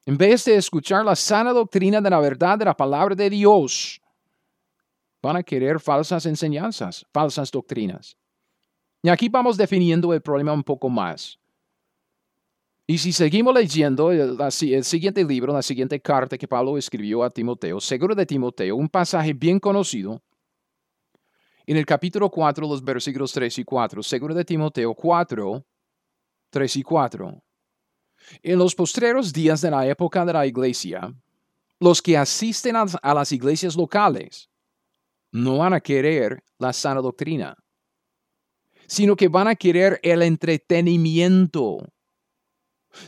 En 0.06 0.18
vez 0.18 0.44
de 0.44 0.56
escuchar 0.56 1.04
la 1.04 1.16
sana 1.16 1.52
doctrina 1.52 2.00
de 2.00 2.10
la 2.10 2.20
verdad 2.20 2.58
de 2.58 2.66
la 2.66 2.76
palabra 2.76 3.14
de 3.14 3.30
Dios, 3.30 4.00
van 5.22 5.36
a 5.36 5.42
querer 5.42 5.80
falsas 5.80 6.26
enseñanzas, 6.26 7.06
falsas 7.12 7.50
doctrinas. 7.50 8.16
Y 9.02 9.08
aquí 9.08 9.28
vamos 9.28 9.56
definiendo 9.56 10.12
el 10.12 10.20
problema 10.20 10.52
un 10.52 10.62
poco 10.62 10.90
más. 10.90 11.38
Y 12.86 12.98
si 12.98 13.12
seguimos 13.12 13.54
leyendo 13.54 14.12
el, 14.12 14.38
el, 14.38 14.84
siguiente 14.84 15.24
libro, 15.24 15.54
la 15.54 15.62
siguiente 15.62 15.98
carta 16.00 16.36
que 16.36 16.46
Pablo 16.46 16.76
escribió 16.76 17.22
a 17.22 17.30
Timoteo, 17.30 17.80
seguro 17.80 18.14
de 18.14 18.26
Timoteo, 18.26 18.76
un 18.76 18.90
pasaje 18.90 19.32
bien 19.32 19.58
conocido, 19.58 20.22
en 21.66 21.78
el 21.78 21.86
capítulo 21.86 22.28
4, 22.28 22.68
los 22.68 22.84
versículos 22.84 23.32
3 23.32 23.58
y 23.60 23.64
4, 23.64 24.02
seguro 24.02 24.34
de 24.34 24.44
Timoteo 24.44 24.94
4, 24.94 25.64
3 26.50 26.76
y 26.76 26.82
4. 26.82 27.43
En 28.42 28.58
los 28.58 28.74
postreros 28.74 29.32
días 29.32 29.60
de 29.60 29.70
la 29.70 29.86
época 29.86 30.24
de 30.24 30.32
la 30.32 30.46
iglesia, 30.46 31.14
los 31.80 32.00
que 32.00 32.16
asisten 32.16 32.76
a 32.76 33.14
las 33.14 33.32
iglesias 33.32 33.76
locales 33.76 34.48
no 35.32 35.58
van 35.58 35.74
a 35.74 35.80
querer 35.80 36.42
la 36.58 36.72
sana 36.72 37.00
doctrina, 37.00 37.56
sino 38.86 39.16
que 39.16 39.28
van 39.28 39.48
a 39.48 39.54
querer 39.54 39.98
el 40.02 40.22
entretenimiento. 40.22 41.78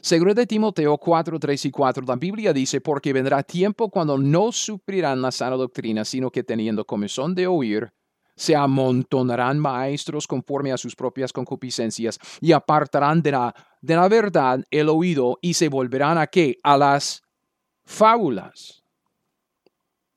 Según 0.00 0.34
de 0.34 0.46
Timoteo 0.46 0.98
4, 0.98 1.38
3 1.38 1.64
y 1.66 1.70
4, 1.70 2.04
la 2.06 2.16
Biblia 2.16 2.52
dice, 2.52 2.80
porque 2.80 3.12
vendrá 3.12 3.42
tiempo 3.44 3.88
cuando 3.88 4.18
no 4.18 4.50
sufrirán 4.50 5.22
la 5.22 5.30
sana 5.30 5.56
doctrina, 5.56 6.04
sino 6.04 6.30
que 6.30 6.42
teniendo 6.42 6.84
comezón 6.84 7.34
de 7.34 7.46
oír, 7.46 7.92
se 8.36 8.54
amontonarán 8.54 9.58
maestros 9.58 10.26
conforme 10.26 10.70
a 10.70 10.76
sus 10.76 10.94
propias 10.94 11.32
concupiscencias 11.32 12.18
y 12.40 12.52
apartarán 12.52 13.22
de 13.22 13.32
la, 13.32 13.54
de 13.80 13.96
la 13.96 14.08
verdad 14.08 14.62
el 14.70 14.90
oído 14.90 15.38
y 15.40 15.54
se 15.54 15.68
volverán 15.68 16.18
a 16.18 16.26
qué? 16.26 16.58
A 16.62 16.76
las 16.76 17.22
fábulas. 17.84 18.84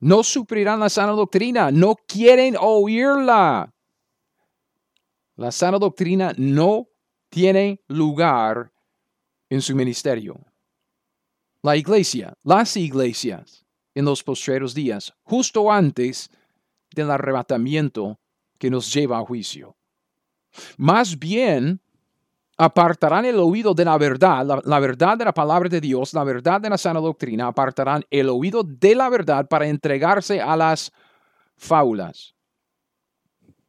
No 0.01 0.23
sufrirán 0.23 0.79
la 0.79 0.89
sana 0.89 1.13
doctrina, 1.13 1.71
no 1.71 1.95
quieren 2.07 2.55
oírla. 2.59 3.73
La 5.35 5.51
sana 5.51 5.79
doctrina 5.79 6.33
no 6.37 6.87
tiene 7.29 7.81
lugar 7.87 8.71
en 9.49 9.61
su 9.61 9.75
ministerio. 9.75 10.39
La 11.61 11.75
iglesia, 11.75 12.33
las 12.43 12.75
iglesias 12.77 13.65
en 13.93 14.05
los 14.05 14.23
postreros 14.23 14.73
días, 14.73 15.13
justo 15.23 15.71
antes 15.71 16.29
del 16.95 17.11
arrebatamiento 17.11 18.19
que 18.57 18.69
nos 18.69 18.93
lleva 18.93 19.19
a 19.19 19.25
juicio. 19.25 19.75
Más 20.77 21.17
bien, 21.17 21.81
apartarán 22.57 23.23
el 23.23 23.37
oído 23.37 23.73
de 23.73 23.85
la 23.85 23.97
verdad, 23.97 24.61
la, 24.65 24.79
verdad 24.79 25.17
de 25.17 25.25
la 25.25 25.33
palabra 25.33 25.69
de 25.69 25.79
Dios, 25.79 26.13
la 26.13 26.25
verdad 26.25 26.59
de 26.59 26.69
la 26.69 26.77
sana 26.77 26.99
doctrina, 26.99 27.47
apartarán 27.47 28.03
el 28.09 28.27
oído 28.27 28.63
de 28.63 28.95
la 28.95 29.09
verdad 29.09 29.47
para 29.47 29.67
entregarse 29.67 30.41
a 30.41 30.57
las 30.57 30.91
fábulas, 31.55 32.35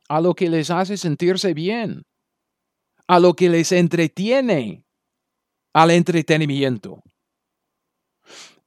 a 0.08 0.20
lo 0.20 0.34
que 0.34 0.50
les 0.50 0.70
hace 0.70 0.96
sentirse 0.96 1.54
bien, 1.54 2.02
a 3.06 3.20
lo 3.20 3.34
que 3.34 3.48
les 3.48 3.70
entretiene, 3.70 4.84
al 5.72 5.92
entretenimiento. 5.92 7.00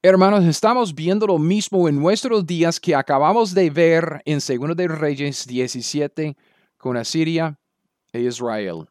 Hermanos, 0.06 0.44
estamos 0.44 0.94
viendo 0.94 1.26
lo 1.26 1.40
mismo 1.40 1.88
en 1.88 1.98
nuestros 1.98 2.46
días 2.46 2.78
que 2.78 2.94
acabamos 2.94 3.54
de 3.54 3.70
ver 3.70 4.22
en 4.26 4.40
2 4.40 4.76
de 4.76 4.90
Reyes 4.90 5.48
17 5.48 6.36
con 6.78 6.98
Asiria 6.98 7.58
e 8.12 8.20
Israel. 8.20 8.86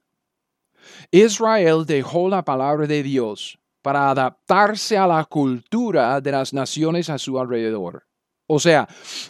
Israel 1.10 1.84
dejó 1.84 2.30
la 2.30 2.42
palabra 2.42 2.86
de 2.86 3.02
Dios 3.02 3.58
para 3.82 4.08
adaptarse 4.08 4.96
a 4.96 5.06
la 5.06 5.22
cultura 5.26 6.18
de 6.22 6.32
las 6.32 6.54
naciones 6.54 7.10
a 7.10 7.18
su 7.18 7.38
alrededor. 7.38 8.06
O 8.46 8.58
sea, 8.58 8.88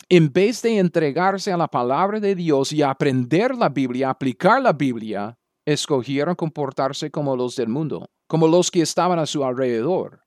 en 0.09 0.33
vez 0.33 0.63
de 0.63 0.79
entregarse 0.79 1.51
a 1.51 1.57
la 1.57 1.67
palabra 1.67 2.21
de 2.21 2.37
Dios 2.37 2.73
y 2.73 2.83
aprender 2.83 3.57
la 3.57 3.69
Biblia, 3.69 4.11
aplicar 4.11 4.63
la 4.63 4.73
Biblia, 4.73 5.37
escogieron 5.67 6.37
comportarse 6.37 7.11
como 7.11 7.35
los 7.35 7.57
del 7.57 7.71
mundo, 7.71 8.09
como 8.29 8.47
los 8.47 8.71
que 8.71 8.83
estaban 8.83 9.19
a 9.19 9.27
su 9.27 9.45
alrededor. 9.45 10.22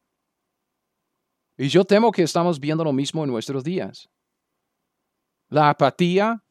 Y 1.57 1.69
yo 1.69 1.85
temo 1.85 2.11
que 2.11 2.23
estamos 2.23 2.59
viendo 2.59 2.83
lo 2.83 2.91
mismo 2.91 3.23
en 3.23 3.29
nuestros 3.29 3.63
días. 3.63 4.09
La 5.49 5.69
apatía, 5.69 6.43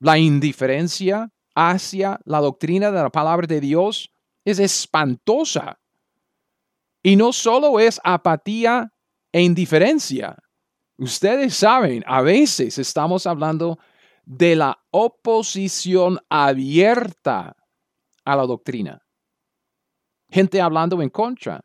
la 0.00 0.18
indiferencia 0.18 1.30
hacia 1.54 2.18
la 2.24 2.40
doctrina 2.40 2.90
de 2.90 3.02
la 3.02 3.10
palabra 3.10 3.46
de 3.46 3.60
Dios 3.60 4.10
es 4.44 4.58
espantosa. 4.58 5.78
Y 7.02 7.16
no 7.16 7.32
solo 7.32 7.78
es 7.78 8.00
apatía 8.02 8.92
e 9.30 9.42
indiferencia. 9.42 10.36
Ustedes 10.98 11.54
saben, 11.54 12.02
a 12.06 12.22
veces 12.22 12.78
estamos 12.78 13.26
hablando 13.26 13.78
de 14.24 14.56
la 14.56 14.78
oposición 14.90 16.18
abierta 16.28 17.56
a 18.24 18.36
la 18.36 18.46
doctrina. 18.46 19.02
Gente 20.28 20.60
hablando 20.60 21.02
en 21.02 21.10
contra 21.10 21.60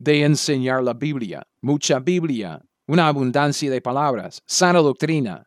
de 0.00 0.24
enseñar 0.24 0.82
la 0.82 0.94
Biblia, 0.94 1.46
mucha 1.60 2.00
Biblia, 2.00 2.60
una 2.88 3.06
abundancia 3.06 3.70
de 3.70 3.82
palabras, 3.82 4.42
sana 4.46 4.80
doctrina. 4.80 5.46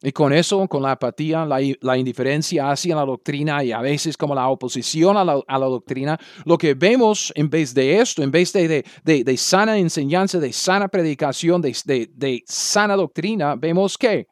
Y 0.00 0.12
con 0.12 0.32
eso, 0.32 0.68
con 0.68 0.82
la 0.82 0.92
apatía, 0.92 1.44
la, 1.44 1.96
indiferencia 1.96 2.70
hacia 2.70 2.94
la 2.94 3.04
doctrina 3.04 3.64
y 3.64 3.72
a 3.72 3.80
veces 3.80 4.16
como 4.16 4.32
la 4.34 4.46
oposición 4.48 5.16
a 5.16 5.24
la, 5.24 5.66
doctrina, 5.66 6.16
lo 6.44 6.56
que 6.56 6.74
vemos 6.74 7.32
en 7.34 7.50
vez 7.50 7.74
de 7.74 7.98
esto, 7.98 8.22
en 8.22 8.30
vez 8.30 8.52
de, 8.52 8.84
de, 9.02 9.36
sana 9.36 9.76
enseñanza, 9.76 10.38
de 10.38 10.52
sana 10.52 10.86
predicación, 10.86 11.60
de, 11.62 12.44
sana 12.46 12.94
doctrina, 12.94 13.56
vemos 13.56 13.98
que 13.98 14.28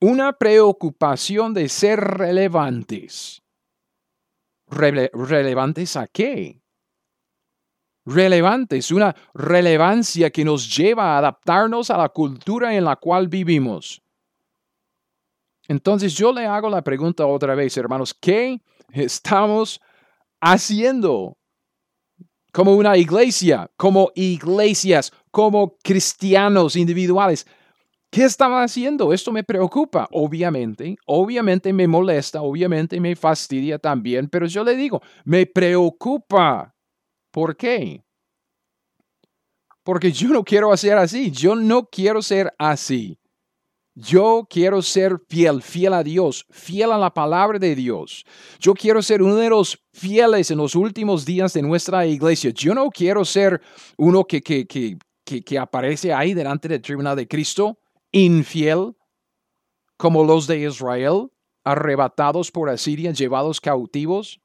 una 0.00 0.32
preocupación 0.32 1.54
de 1.54 1.68
ser 1.68 2.00
relevantes. 2.00 3.42
¿Relevantes 4.66 5.94
a 5.96 6.08
qué? 6.08 6.63
Relevantes, 8.06 8.90
una 8.90 9.14
relevancia 9.32 10.30
que 10.30 10.44
nos 10.44 10.74
lleva 10.76 11.14
a 11.14 11.18
adaptarnos 11.18 11.90
a 11.90 11.96
la 11.96 12.08
cultura 12.10 12.74
en 12.74 12.84
la 12.84 12.96
cual 12.96 13.28
vivimos. 13.28 14.02
Entonces 15.68 16.12
yo 16.14 16.32
le 16.32 16.44
hago 16.46 16.68
la 16.68 16.82
pregunta 16.82 17.26
otra 17.26 17.54
vez, 17.54 17.76
hermanos, 17.76 18.12
¿qué 18.12 18.60
estamos 18.92 19.80
haciendo? 20.40 21.38
Como 22.52 22.74
una 22.74 22.96
iglesia, 22.96 23.70
como 23.76 24.12
iglesias, 24.14 25.10
como 25.30 25.76
cristianos 25.82 26.76
individuales. 26.76 27.46
¿Qué 28.10 28.24
estamos 28.24 28.60
haciendo? 28.62 29.12
Esto 29.12 29.32
me 29.32 29.42
preocupa, 29.42 30.06
obviamente, 30.12 30.96
obviamente 31.06 31.72
me 31.72 31.88
molesta, 31.88 32.42
obviamente 32.42 33.00
me 33.00 33.16
fastidia 33.16 33.78
también, 33.78 34.28
pero 34.28 34.46
yo 34.46 34.62
le 34.62 34.76
digo, 34.76 35.02
me 35.24 35.46
preocupa. 35.46 36.73
¿Por 37.34 37.56
qué? 37.56 38.04
Porque 39.82 40.12
yo 40.12 40.28
no 40.28 40.44
quiero 40.44 40.72
hacer 40.72 40.96
así, 40.96 41.32
yo 41.32 41.56
no 41.56 41.84
quiero 41.86 42.22
ser 42.22 42.54
así. 42.58 43.18
Yo 43.96 44.46
quiero 44.48 44.80
ser 44.82 45.18
fiel, 45.28 45.60
fiel 45.60 45.94
a 45.94 46.04
Dios, 46.04 46.46
fiel 46.50 46.92
a 46.92 46.98
la 46.98 47.12
palabra 47.12 47.58
de 47.58 47.74
Dios. 47.74 48.24
Yo 48.60 48.72
quiero 48.72 49.02
ser 49.02 49.20
uno 49.20 49.34
de 49.34 49.50
los 49.50 49.82
fieles 49.92 50.52
en 50.52 50.58
los 50.58 50.76
últimos 50.76 51.24
días 51.24 51.52
de 51.54 51.62
nuestra 51.62 52.06
iglesia. 52.06 52.52
Yo 52.54 52.72
no 52.72 52.88
quiero 52.88 53.24
ser 53.24 53.60
uno 53.96 54.24
que, 54.24 54.40
que, 54.40 54.68
que, 54.68 54.96
que, 55.24 55.58
aparece 55.58 56.12
ahí 56.12 56.34
delante 56.34 56.68
del 56.68 56.82
tribunal 56.82 57.16
de 57.16 57.26
Cristo, 57.26 57.80
infiel, 58.12 58.94
como 59.96 60.22
los 60.22 60.46
de 60.46 60.60
Israel, 60.60 61.32
arrebatados 61.64 62.52
por 62.52 62.70
Asiria, 62.70 63.10
llevados 63.10 63.60
cautivos. 63.60 64.40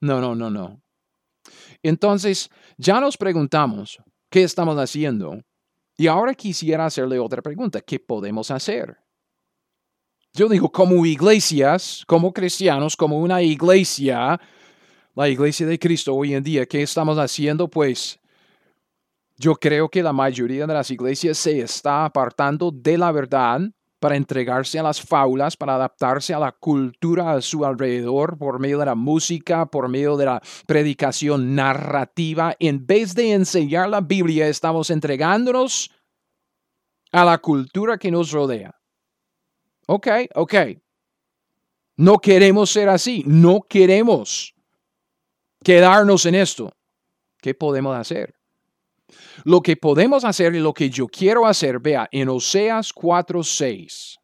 No, 0.00 0.18
no, 0.18 0.34
no, 0.34 0.48
no. 0.48 0.81
Entonces, 1.82 2.48
ya 2.76 3.00
nos 3.00 3.16
preguntamos, 3.16 3.98
¿qué 4.30 4.42
estamos 4.42 4.76
haciendo? 4.78 5.40
Y 5.96 6.06
ahora 6.06 6.34
quisiera 6.34 6.86
hacerle 6.86 7.18
otra 7.18 7.42
pregunta. 7.42 7.80
¿Qué 7.80 7.98
podemos 7.98 8.50
hacer? 8.50 8.96
Yo 10.32 10.48
digo, 10.48 10.70
como 10.70 11.04
iglesias, 11.04 12.04
como 12.06 12.32
cristianos, 12.32 12.96
como 12.96 13.18
una 13.18 13.42
iglesia, 13.42 14.40
la 15.14 15.28
iglesia 15.28 15.66
de 15.66 15.78
Cristo 15.78 16.14
hoy 16.14 16.34
en 16.34 16.42
día, 16.42 16.64
¿qué 16.64 16.82
estamos 16.82 17.18
haciendo? 17.18 17.68
Pues 17.68 18.18
yo 19.36 19.54
creo 19.56 19.88
que 19.88 20.02
la 20.02 20.12
mayoría 20.12 20.66
de 20.66 20.72
las 20.72 20.90
iglesias 20.90 21.36
se 21.36 21.60
está 21.60 22.06
apartando 22.06 22.70
de 22.70 22.96
la 22.96 23.12
verdad 23.12 23.60
para 24.02 24.16
entregarse 24.16 24.80
a 24.80 24.82
las 24.82 25.00
faulas, 25.00 25.56
para 25.56 25.76
adaptarse 25.76 26.34
a 26.34 26.40
la 26.40 26.50
cultura 26.50 27.34
a 27.34 27.40
su 27.40 27.64
alrededor 27.64 28.36
por 28.36 28.58
medio 28.58 28.80
de 28.80 28.86
la 28.86 28.96
música, 28.96 29.66
por 29.66 29.88
medio 29.88 30.16
de 30.16 30.24
la 30.24 30.42
predicación 30.66 31.54
narrativa. 31.54 32.56
En 32.58 32.84
vez 32.84 33.14
de 33.14 33.32
enseñar 33.32 33.88
la 33.88 34.00
Biblia, 34.00 34.48
estamos 34.48 34.90
entregándonos 34.90 35.92
a 37.12 37.24
la 37.24 37.38
cultura 37.38 37.96
que 37.96 38.10
nos 38.10 38.32
rodea. 38.32 38.74
Ok, 39.86 40.08
ok. 40.34 40.54
No 41.96 42.18
queremos 42.18 42.70
ser 42.70 42.88
así, 42.88 43.22
no 43.24 43.60
queremos 43.62 44.52
quedarnos 45.62 46.26
en 46.26 46.34
esto. 46.34 46.72
¿Qué 47.40 47.54
podemos 47.54 47.96
hacer? 47.96 48.34
Lo 49.44 49.60
que 49.60 49.76
podemos 49.76 50.24
hacer 50.24 50.54
y 50.54 50.60
lo 50.60 50.72
que 50.72 50.90
yo 50.90 51.06
quiero 51.06 51.46
hacer, 51.46 51.80
vea, 51.80 52.08
en 52.12 52.28
Oseas 52.28 52.92
4:6. 52.92 54.18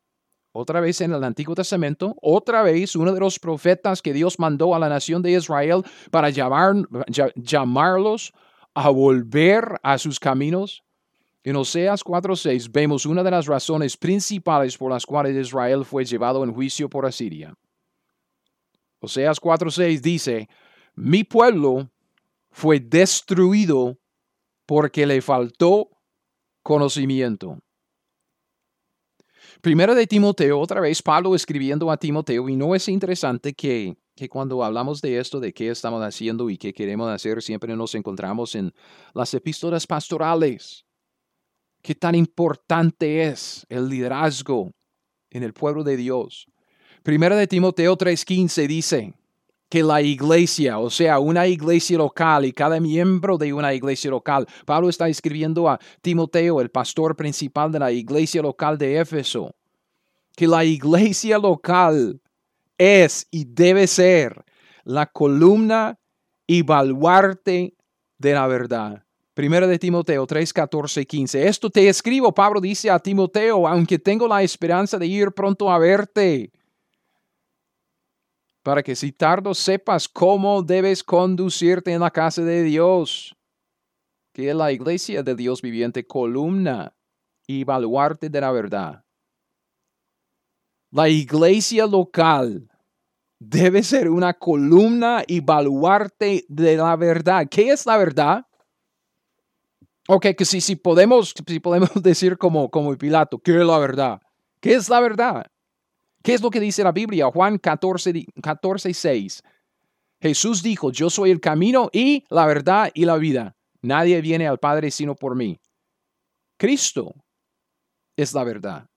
Otra 0.52 0.80
vez 0.80 1.00
en 1.00 1.12
el 1.12 1.22
Antiguo 1.22 1.54
Testamento, 1.54 2.16
otra 2.20 2.62
vez 2.62 2.96
uno 2.96 3.12
de 3.12 3.20
los 3.20 3.38
profetas 3.38 4.02
que 4.02 4.12
Dios 4.12 4.38
mandó 4.38 4.74
a 4.74 4.78
la 4.78 4.88
nación 4.88 5.22
de 5.22 5.32
Israel 5.32 5.84
para 6.10 6.30
llamar, 6.30 6.74
llamarlos 7.36 8.32
a 8.74 8.88
volver 8.88 9.78
a 9.82 9.98
sus 9.98 10.18
caminos. 10.18 10.82
En 11.44 11.56
Oseas 11.56 12.02
4:6 12.02 12.70
vemos 12.72 13.06
una 13.06 13.22
de 13.22 13.30
las 13.30 13.46
razones 13.46 13.96
principales 13.96 14.76
por 14.76 14.90
las 14.90 15.06
cuales 15.06 15.36
Israel 15.36 15.84
fue 15.84 16.04
llevado 16.04 16.42
en 16.42 16.52
juicio 16.52 16.88
por 16.88 17.06
Asiria. 17.06 17.54
Oseas 19.00 19.40
4:6 19.40 20.00
dice, 20.00 20.48
mi 20.94 21.22
pueblo 21.22 21.90
fue 22.50 22.80
destruido 22.80 23.98
porque 24.68 25.06
le 25.06 25.22
faltó 25.22 25.88
conocimiento. 26.62 27.58
Primero 29.62 29.94
de 29.94 30.06
Timoteo, 30.06 30.60
otra 30.60 30.82
vez 30.82 31.00
Pablo 31.00 31.34
escribiendo 31.34 31.90
a 31.90 31.96
Timoteo, 31.96 32.50
y 32.50 32.54
no 32.54 32.74
es 32.74 32.86
interesante 32.86 33.54
que, 33.54 33.96
que 34.14 34.28
cuando 34.28 34.62
hablamos 34.62 35.00
de 35.00 35.18
esto, 35.18 35.40
de 35.40 35.54
qué 35.54 35.70
estamos 35.70 36.02
haciendo 36.02 36.50
y 36.50 36.58
qué 36.58 36.74
queremos 36.74 37.08
hacer, 37.08 37.40
siempre 37.42 37.74
nos 37.76 37.94
encontramos 37.94 38.54
en 38.56 38.74
las 39.14 39.32
epístolas 39.32 39.86
pastorales. 39.86 40.84
Qué 41.80 41.94
tan 41.94 42.14
importante 42.14 43.22
es 43.22 43.64
el 43.70 43.88
liderazgo 43.88 44.72
en 45.30 45.44
el 45.44 45.54
pueblo 45.54 45.82
de 45.82 45.96
Dios. 45.96 46.46
Primero 47.02 47.36
de 47.36 47.46
Timoteo 47.46 47.96
3:15 47.96 48.66
dice, 48.66 49.14
que 49.68 49.82
la 49.82 50.00
iglesia, 50.00 50.78
o 50.78 50.88
sea, 50.88 51.18
una 51.18 51.46
iglesia 51.46 51.98
local 51.98 52.44
y 52.44 52.52
cada 52.52 52.80
miembro 52.80 53.36
de 53.36 53.52
una 53.52 53.74
iglesia 53.74 54.10
local. 54.10 54.46
Pablo 54.64 54.88
está 54.88 55.08
escribiendo 55.08 55.68
a 55.68 55.78
Timoteo, 56.00 56.60
el 56.60 56.70
pastor 56.70 57.14
principal 57.16 57.70
de 57.70 57.78
la 57.78 57.92
iglesia 57.92 58.40
local 58.40 58.78
de 58.78 58.98
Éfeso, 58.98 59.54
que 60.34 60.46
la 60.46 60.64
iglesia 60.64 61.38
local 61.38 62.20
es 62.78 63.26
y 63.30 63.44
debe 63.44 63.86
ser 63.86 64.44
la 64.84 65.06
columna 65.06 65.98
y 66.46 66.62
baluarte 66.62 67.74
de 68.16 68.32
la 68.32 68.46
verdad. 68.46 69.04
Primero 69.34 69.68
de 69.68 69.78
Timoteo 69.78 70.26
3, 70.26 70.52
14 70.52 71.06
15. 71.06 71.46
Esto 71.46 71.70
te 71.70 71.88
escribo, 71.88 72.32
Pablo 72.32 72.60
dice 72.60 72.90
a 72.90 72.98
Timoteo, 72.98 73.68
aunque 73.68 73.98
tengo 73.98 74.26
la 74.26 74.42
esperanza 74.42 74.98
de 74.98 75.06
ir 75.06 75.30
pronto 75.32 75.70
a 75.70 75.78
verte 75.78 76.50
para 78.68 78.82
que 78.82 78.94
si 78.94 79.12
tardo 79.12 79.54
sepas 79.54 80.06
cómo 80.06 80.62
debes 80.62 81.02
conducirte 81.02 81.90
en 81.90 82.00
la 82.00 82.10
casa 82.10 82.42
de 82.42 82.62
Dios, 82.64 83.34
que 84.34 84.50
es 84.50 84.54
la 84.54 84.70
iglesia 84.70 85.22
de 85.22 85.34
Dios 85.34 85.62
viviente, 85.62 86.06
columna 86.06 86.94
y 87.46 87.64
baluarte 87.64 88.28
de 88.28 88.40
la 88.42 88.52
verdad. 88.52 89.02
La 90.90 91.08
iglesia 91.08 91.86
local 91.86 92.68
debe 93.38 93.82
ser 93.82 94.10
una 94.10 94.34
columna 94.34 95.24
y 95.26 95.40
baluarte 95.40 96.44
de 96.46 96.76
la 96.76 96.94
verdad. 96.96 97.46
¿Qué 97.50 97.70
es 97.70 97.86
la 97.86 97.96
verdad? 97.96 98.46
Ok, 100.08 100.26
que 100.36 100.44
si, 100.44 100.60
si, 100.60 100.76
podemos, 100.76 101.32
si 101.46 101.58
podemos 101.58 101.88
decir 102.02 102.36
como, 102.36 102.70
como 102.70 102.94
Pilato, 102.98 103.38
¿qué 103.38 103.52
es 103.52 103.66
la 103.66 103.78
verdad? 103.78 104.20
¿Qué 104.60 104.74
es 104.74 104.90
la 104.90 105.00
verdad? 105.00 105.46
¿Qué 106.28 106.34
es 106.34 106.42
lo 106.42 106.50
que 106.50 106.60
dice 106.60 106.84
la 106.84 106.92
Biblia? 106.92 107.30
Juan 107.30 107.56
14, 107.56 108.26
14, 108.42 108.92
6. 108.92 109.42
Jesús 110.20 110.62
dijo, 110.62 110.92
yo 110.92 111.08
soy 111.08 111.30
el 111.30 111.40
camino 111.40 111.88
y 111.90 112.22
la 112.28 112.44
verdad 112.44 112.90
y 112.92 113.06
la 113.06 113.16
vida. 113.16 113.56
Nadie 113.80 114.20
viene 114.20 114.46
al 114.46 114.58
Padre 114.58 114.90
sino 114.90 115.14
por 115.14 115.34
mí. 115.34 115.58
Cristo 116.58 117.14
es 118.14 118.34
la 118.34 118.44
verdad. 118.44 118.90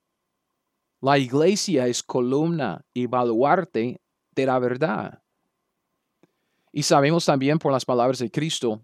La 1.00 1.18
iglesia 1.18 1.88
es 1.88 2.04
columna 2.04 2.84
y 2.94 3.06
baluarte 3.06 4.02
de 4.36 4.46
la 4.46 4.60
verdad. 4.60 5.24
Y 6.74 6.84
sabemos 6.84 7.24
también 7.24 7.60
por 7.60 7.72
las 7.72 7.86
palabras 7.86 8.20
de 8.20 8.30
Cristo 8.30 8.84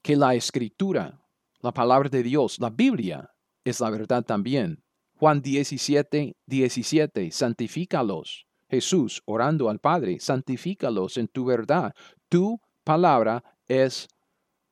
que 0.00 0.16
la 0.16 0.34
escritura, 0.34 1.20
la 1.60 1.72
palabra 1.74 2.08
de 2.08 2.22
Dios, 2.22 2.58
la 2.58 2.70
Biblia, 2.70 3.34
es 3.64 3.80
la 3.80 3.90
verdad 3.90 4.24
también. 4.24 4.83
Juan 5.24 5.40
17, 5.40 6.36
17, 6.44 7.30
santifícalos. 7.30 8.46
Jesús 8.68 9.22
orando 9.24 9.70
al 9.70 9.78
Padre, 9.78 10.20
santifícalos 10.20 11.16
en 11.16 11.28
tu 11.28 11.46
verdad. 11.46 11.94
Tu 12.28 12.60
palabra 12.84 13.42
es 13.66 14.06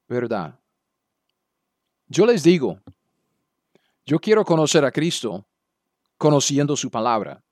verdad. 0.06 0.60
Yo 2.06 2.26
les 2.26 2.42
digo, 2.42 2.78
yo 4.04 4.18
quiero 4.18 4.44
conocer 4.44 4.84
a 4.84 4.92
Cristo 4.92 5.42
conociendo 6.18 6.76
su 6.76 6.90
palabra. 6.90 7.42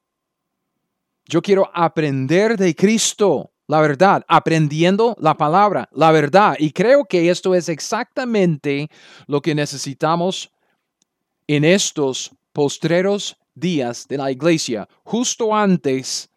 Yo 1.24 1.40
quiero 1.40 1.70
aprender 1.72 2.58
de 2.58 2.74
Cristo 2.74 3.50
la 3.66 3.80
verdad, 3.80 4.26
aprendiendo 4.28 5.16
la 5.18 5.38
palabra, 5.38 5.88
la 5.92 6.12
verdad. 6.12 6.54
Y 6.58 6.70
creo 6.70 7.06
que 7.06 7.30
esto 7.30 7.54
es 7.54 7.70
exactamente 7.70 8.90
lo 9.26 9.40
que 9.40 9.54
necesitamos 9.54 10.52
en 11.46 11.64
estos 11.64 12.32
postreros 12.52 13.36
días 13.54 14.06
de 14.08 14.18
la 14.18 14.30
iglesia, 14.30 14.88
justo 15.04 15.54
antes 15.54 16.30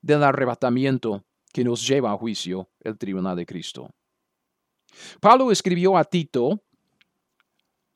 del 0.00 0.22
arrebatamiento 0.22 1.24
que 1.52 1.64
nos 1.64 1.86
lleva 1.86 2.12
a 2.12 2.18
juicio 2.18 2.68
el 2.80 2.98
tribunal 2.98 3.36
de 3.36 3.46
Cristo. 3.46 3.90
Pablo 5.20 5.50
escribió 5.50 5.96
a 5.96 6.04
Tito, 6.04 6.60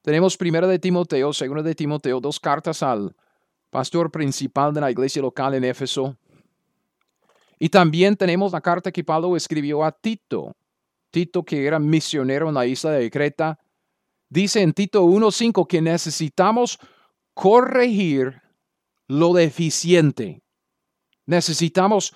tenemos 0.02 0.36
primero 0.36 0.66
de 0.66 0.78
Timoteo, 0.78 1.32
segundo 1.32 1.62
de 1.62 1.74
Timoteo, 1.74 2.20
dos 2.20 2.40
cartas 2.40 2.82
al 2.82 3.14
pastor 3.70 4.10
principal 4.10 4.72
de 4.72 4.80
la 4.80 4.90
iglesia 4.90 5.20
local 5.22 5.54
en 5.54 5.64
Éfeso. 5.64 6.16
Y 7.58 7.68
también 7.68 8.16
tenemos 8.16 8.52
la 8.52 8.60
carta 8.60 8.90
que 8.90 9.04
Pablo 9.04 9.36
escribió 9.36 9.84
a 9.84 9.92
Tito. 9.92 10.56
Tito, 11.10 11.44
que 11.44 11.66
era 11.66 11.78
misionero 11.78 12.48
en 12.48 12.54
la 12.54 12.66
isla 12.66 12.92
de 12.92 13.10
Creta, 13.10 13.58
dice 14.28 14.62
en 14.62 14.72
Tito 14.72 15.04
1.5 15.04 15.66
que 15.66 15.82
necesitamos 15.82 16.78
corregir 17.40 18.42
lo 19.08 19.32
deficiente. 19.32 20.42
Necesitamos 21.24 22.14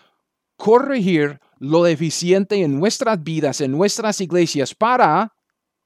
corregir 0.59 1.41
lo 1.59 1.83
deficiente 1.83 2.63
en 2.63 2.79
nuestras 2.79 3.23
vidas, 3.23 3.63
en 3.63 3.73
nuestras 3.73 4.21
iglesias, 4.21 4.75
para, 4.75 5.33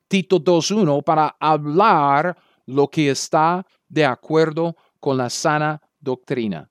Tito 0.09 0.40
2.1, 0.40 1.05
para 1.05 1.37
hablar 1.38 2.37
lo 2.66 2.88
que 2.88 3.11
está 3.11 3.64
de 3.87 4.05
acuerdo 4.05 4.74
con 4.98 5.16
la 5.16 5.31
sana 5.31 5.81
doctrina. 6.01 6.68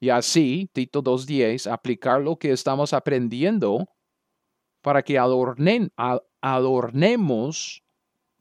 Y 0.00 0.08
así, 0.08 0.68
Tito 0.72 1.04
2.10, 1.04 1.70
aplicar 1.70 2.20
lo 2.20 2.36
que 2.36 2.50
estamos 2.50 2.92
aprendiendo 2.92 3.86
para 4.80 5.04
que 5.04 5.20
adornen, 5.20 5.92
adornemos 6.40 7.84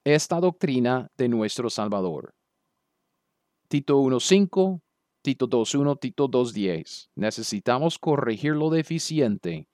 esta 0.04 0.39
doctrina 0.39 1.12
de 1.15 1.30
nuestro 1.30 1.69
Salvador. 1.69 2.34
Tito 3.71 4.01
1.5, 4.01 4.81
Tito 5.21 5.47
2.1, 5.47 5.97
Tito 5.97 6.27
2.10. 6.27 7.07
Necesitamos 7.15 7.97
corregir 7.97 8.51
lo 8.51 8.69
deficiente 8.69 9.69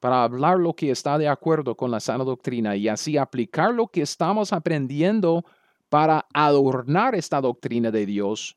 para 0.00 0.24
hablar 0.24 0.58
lo 0.58 0.72
que 0.72 0.90
está 0.90 1.18
de 1.18 1.28
acuerdo 1.28 1.76
con 1.76 1.90
la 1.90 2.00
sana 2.00 2.24
doctrina 2.24 2.74
y 2.74 2.88
así 2.88 3.18
aplicar 3.18 3.74
lo 3.74 3.88
que 3.88 4.00
estamos 4.00 4.54
aprendiendo 4.54 5.44
para 5.90 6.26
adornar 6.32 7.14
esta 7.14 7.42
doctrina 7.42 7.90
de 7.90 8.06
Dios, 8.06 8.56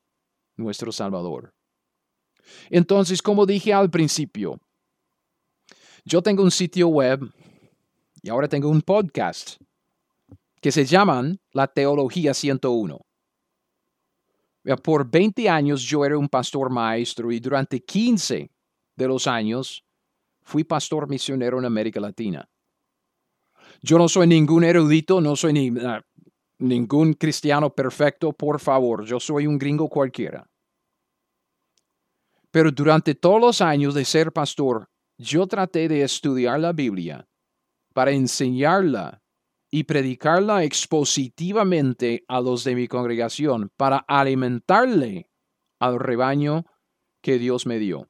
nuestro 0.55 0.93
Salvador. 0.93 1.53
Entonces, 2.69 3.21
como 3.21 3.45
dije 3.45 3.73
al 3.73 3.89
principio, 3.89 4.61
yo 6.05 6.21
tengo 6.21 6.41
un 6.41 6.51
sitio 6.51 6.87
web 6.87 7.19
y 8.21 8.29
ahora 8.29 8.47
tengo 8.47 8.69
un 8.69 8.81
podcast 8.81 9.57
que 10.61 10.71
se 10.71 10.85
llaman 10.85 11.41
La 11.51 11.67
Teología 11.67 12.33
101. 12.33 13.04
Por 14.83 15.09
20 15.09 15.47
años 15.47 15.81
yo 15.83 16.05
era 16.05 16.17
un 16.17 16.27
pastor 16.27 16.69
maestro 16.71 17.31
y 17.31 17.39
durante 17.39 17.83
15 17.83 18.49
de 18.95 19.07
los 19.07 19.27
años 19.27 19.85
fui 20.41 20.63
pastor 20.63 21.07
misionero 21.07 21.59
en 21.59 21.65
América 21.65 21.99
Latina. 21.99 22.47
Yo 23.81 23.97
no 23.97 24.07
soy 24.09 24.27
ningún 24.27 24.63
erudito, 24.63 25.21
no 25.21 25.35
soy 25.35 25.53
ni, 25.53 25.71
ningún 26.59 27.13
cristiano 27.13 27.73
perfecto, 27.73 28.33
por 28.33 28.59
favor, 28.59 29.05
yo 29.05 29.19
soy 29.19 29.47
un 29.47 29.57
gringo 29.57 29.89
cualquiera. 29.89 30.47
Pero 32.51 32.71
durante 32.71 33.15
todos 33.15 33.41
los 33.41 33.61
años 33.61 33.93
de 33.93 34.05
ser 34.05 34.31
pastor, 34.31 34.89
yo 35.17 35.45
traté 35.45 35.87
de 35.87 36.03
estudiar 36.03 36.59
la 36.59 36.73
Biblia 36.73 37.27
para 37.93 38.11
enseñarla 38.11 39.21
y 39.75 39.83
predicarla 39.83 40.63
expositivamente 40.63 42.23
a 42.29 42.39
los 42.39 42.63
de 42.63 42.75
mi 42.75 42.87
congregación 42.87 43.69
para 43.75 43.97
alimentarle 44.07 45.29
al 45.81 45.99
rebaño 45.99 46.63
que 47.21 47.37
Dios 47.37 47.65
me 47.65 47.77
dio. 47.77 48.07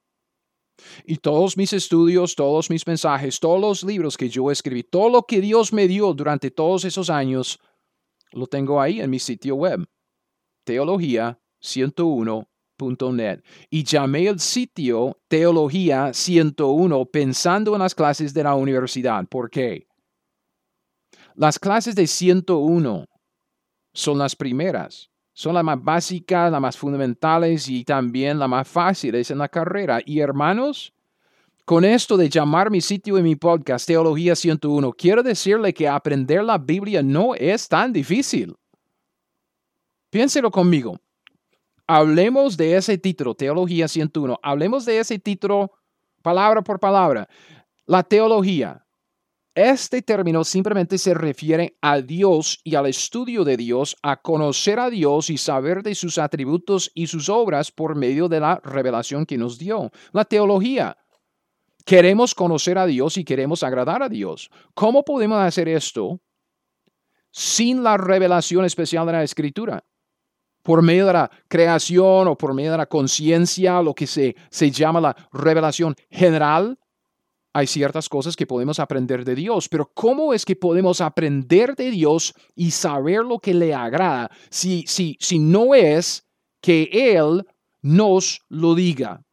Y 1.05 1.17
todos 1.17 1.57
mis 1.57 1.73
estudios, 1.73 2.35
todos 2.35 2.69
mis 2.69 2.85
mensajes, 2.85 3.39
todos 3.39 3.59
los 3.59 3.83
libros 3.83 4.15
que 4.15 4.29
yo 4.29 4.51
escribí, 4.51 4.83
todo 4.83 5.09
lo 5.09 5.23
que 5.23 5.41
Dios 5.41 5.73
me 5.73 5.87
dio 5.87 6.13
durante 6.13 6.51
todos 6.51 6.85
esos 6.85 7.09
años, 7.09 7.59
lo 8.31 8.45
tengo 8.45 8.79
ahí 8.79 9.01
en 9.01 9.09
mi 9.09 9.17
sitio 9.17 9.55
web, 9.55 9.87
teología101.net. 10.67 13.43
Y 13.71 13.83
llamé 13.83 14.27
el 14.27 14.39
sitio 14.39 15.19
Teología 15.27 16.13
101 16.13 17.05
pensando 17.05 17.73
en 17.73 17.79
las 17.79 17.95
clases 17.95 18.35
de 18.35 18.43
la 18.43 18.53
universidad. 18.53 19.25
¿Por 19.25 19.49
qué? 19.49 19.87
Las 21.35 21.59
clases 21.59 21.95
de 21.95 22.07
101 22.07 23.05
son 23.93 24.17
las 24.17 24.35
primeras, 24.35 25.09
son 25.33 25.53
las 25.53 25.65
más 25.65 25.83
básicas, 25.83 26.49
las 26.49 26.61
más 26.61 26.77
fundamentales 26.77 27.67
y 27.67 27.83
también 27.83 28.39
las 28.39 28.47
más 28.47 28.65
fáciles 28.65 29.29
en 29.31 29.39
la 29.39 29.49
carrera. 29.49 29.99
Y 30.05 30.19
hermanos, 30.19 30.93
con 31.65 31.83
esto 31.83 32.15
de 32.15 32.29
llamar 32.29 32.71
mi 32.71 32.79
sitio 32.79 33.17
y 33.17 33.23
mi 33.23 33.35
podcast 33.35 33.85
Teología 33.85 34.33
101, 34.33 34.93
quiero 34.93 35.23
decirle 35.23 35.73
que 35.73 35.89
aprender 35.89 36.41
la 36.41 36.57
Biblia 36.57 37.03
no 37.03 37.35
es 37.35 37.67
tan 37.67 37.91
difícil. 37.91 38.55
Piénselo 40.09 40.49
conmigo. 40.51 40.97
Hablemos 41.85 42.55
de 42.55 42.77
ese 42.77 42.97
título, 42.97 43.35
Teología 43.35 43.89
101. 43.89 44.39
Hablemos 44.41 44.85
de 44.85 44.99
ese 44.99 45.19
título 45.19 45.71
palabra 46.21 46.61
por 46.61 46.79
palabra. 46.79 47.27
La 47.85 48.03
teología, 48.03 48.84
este 49.55 50.01
término 50.01 50.43
simplemente 50.43 50.97
se 50.97 51.13
refiere 51.13 51.77
a 51.81 52.01
Dios 52.01 52.59
y 52.65 52.75
al 52.75 52.87
estudio 52.87 53.45
de 53.45 53.55
Dios, 53.55 53.95
a 54.03 54.21
conocer 54.21 54.81
a 54.81 54.89
Dios 54.89 55.29
y 55.29 55.37
saber 55.37 55.81
de 55.81 55.95
sus 55.95 56.17
atributos 56.17 56.91
y 56.93 57.07
sus 57.07 57.29
obras 57.29 57.71
por 57.71 57.95
medio 57.95 58.27
de 58.27 58.41
la 58.41 58.59
revelación 58.61 59.25
que 59.25 59.37
nos 59.37 59.57
dio. 59.57 59.91
La 60.11 60.25
teología. 60.25 60.97
Queremos 61.85 62.35
conocer 62.35 62.77
a 62.77 62.85
Dios 62.85 63.15
y 63.17 63.23
queremos 63.23 63.63
agradar 63.63 64.03
a 64.03 64.09
Dios. 64.09 64.49
¿Cómo 64.73 65.05
podemos 65.05 65.39
hacer 65.39 65.69
esto 65.69 66.19
sin 67.31 67.81
la 67.81 67.95
revelación 67.95 68.65
especial 68.65 69.05
de 69.05 69.13
la 69.13 69.23
Escritura? 69.23 69.85
Por 70.63 70.81
medio 70.81 71.05
de 71.05 71.13
la 71.13 71.31
creación 71.47 72.27
o 72.27 72.37
por 72.37 72.53
medio 72.53 72.71
de 72.71 72.77
la 72.79 72.87
conciencia, 72.87 73.81
lo 73.81 73.93
que 73.93 74.07
se, 74.07 74.35
se 74.49 74.69
llama 74.69 74.99
la 74.99 75.15
revelación 75.31 75.95
general 76.09 76.77
hay 77.55 77.67
ciertas 77.67 78.09
cosas 78.09 78.35
que 78.35 78.45
podemos 78.45 78.81
aprender 78.81 79.23
de 79.23 79.33
Dios, 79.33 79.69
pero 79.69 79.89
¿cómo 79.93 80.33
es 80.33 80.43
que 80.43 80.57
podemos 80.57 80.99
aprender 80.99 81.73
de 81.73 81.89
Dios 81.89 82.33
y 82.53 82.71
saber 82.71 83.23
lo 83.23 83.39
que 83.39 83.53
le 83.53 83.73
agrada 83.73 84.29
si, 84.49 84.83
si, 84.87 85.15
si 85.21 85.39
no 85.39 85.73
es 85.73 86.27
que 86.59 86.89
Él 86.91 87.47
nos 87.81 88.41
lo 88.49 88.75
diga? 88.75 89.23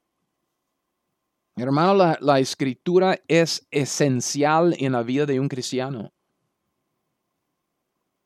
Hermano, 1.57 1.95
la, 1.95 2.17
la 2.21 2.39
escritura 2.39 3.19
es 3.27 3.67
esencial 3.73 4.77
en 4.79 4.93
la 4.93 5.03
vida 5.03 5.27
de 5.27 5.41
un 5.41 5.49
cristiano. 5.49 6.13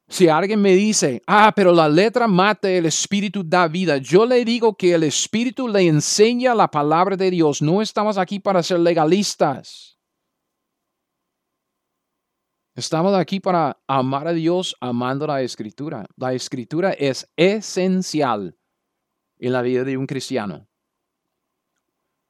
Si 0.08 0.28
alguien 0.28 0.60
me 0.60 0.72
dice, 0.74 1.20
ah, 1.26 1.52
pero 1.54 1.72
la 1.72 1.88
letra 1.88 2.28
mata, 2.28 2.70
el 2.70 2.86
espíritu 2.86 3.42
da 3.44 3.66
vida, 3.66 3.96
yo 3.96 4.24
le 4.24 4.44
digo 4.44 4.76
que 4.76 4.94
el 4.94 5.02
espíritu 5.02 5.66
le 5.66 5.86
enseña 5.86 6.54
la 6.54 6.70
palabra 6.70 7.16
de 7.16 7.30
Dios. 7.30 7.60
No 7.60 7.82
estamos 7.82 8.16
aquí 8.16 8.38
para 8.38 8.62
ser 8.62 8.78
legalistas. 8.78 9.98
Estamos 12.76 13.14
aquí 13.14 13.40
para 13.40 13.80
amar 13.88 14.28
a 14.28 14.32
Dios 14.32 14.76
amando 14.80 15.26
la 15.26 15.42
escritura. 15.42 16.06
La 16.14 16.34
escritura 16.34 16.92
es 16.92 17.26
esencial 17.34 18.56
en 19.38 19.52
la 19.52 19.62
vida 19.62 19.82
de 19.82 19.96
un 19.96 20.06
cristiano. 20.06 20.68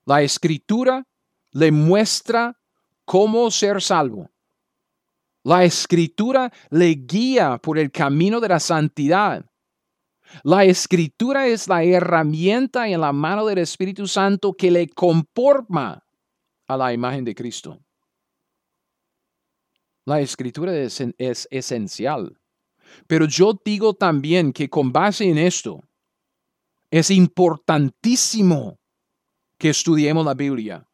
La 0.07 0.23
escritura 0.23 1.07
le 1.51 1.73
muestra 1.73 2.59
cómo 3.05 3.51
ser 3.51 3.83
salvo. 3.83 4.31
La 5.47 5.63
escritura 5.63 6.53
le 6.71 6.89
guía 7.07 7.59
por 7.59 7.79
el 7.79 7.93
camino 7.93 8.41
de 8.41 8.49
la 8.49 8.59
santidad. 8.59 9.49
La 10.43 10.65
escritura 10.65 11.47
es 11.47 11.69
la 11.69 11.85
herramienta 11.85 12.89
en 12.89 13.01
la 13.01 13.13
mano 13.13 13.47
del 13.47 13.59
Espíritu 13.59 14.09
Santo 14.09 14.55
que 14.55 14.73
le 14.73 14.89
conforma 14.89 16.05
a 16.67 16.77
la 16.77 16.93
imagen 16.93 17.25
de 17.25 17.33
Cristo. 17.33 17.79
La 20.05 20.21
escritura 20.21 20.77
es, 20.77 21.01
es, 21.17 21.47
esencial. 21.49 22.37
Pero 23.07 23.27
yo 23.27 23.57
digo 23.65 23.95
también 23.95 24.53
que 24.53 24.69
con 24.69 24.91
base 24.91 25.31
en 25.31 25.39
esto, 25.39 25.81
es 26.91 27.09
importantísimo 27.09 28.81
que 29.57 29.69
estudiemos 29.69 30.25
la 30.25 30.35
Biblia, 30.35 30.85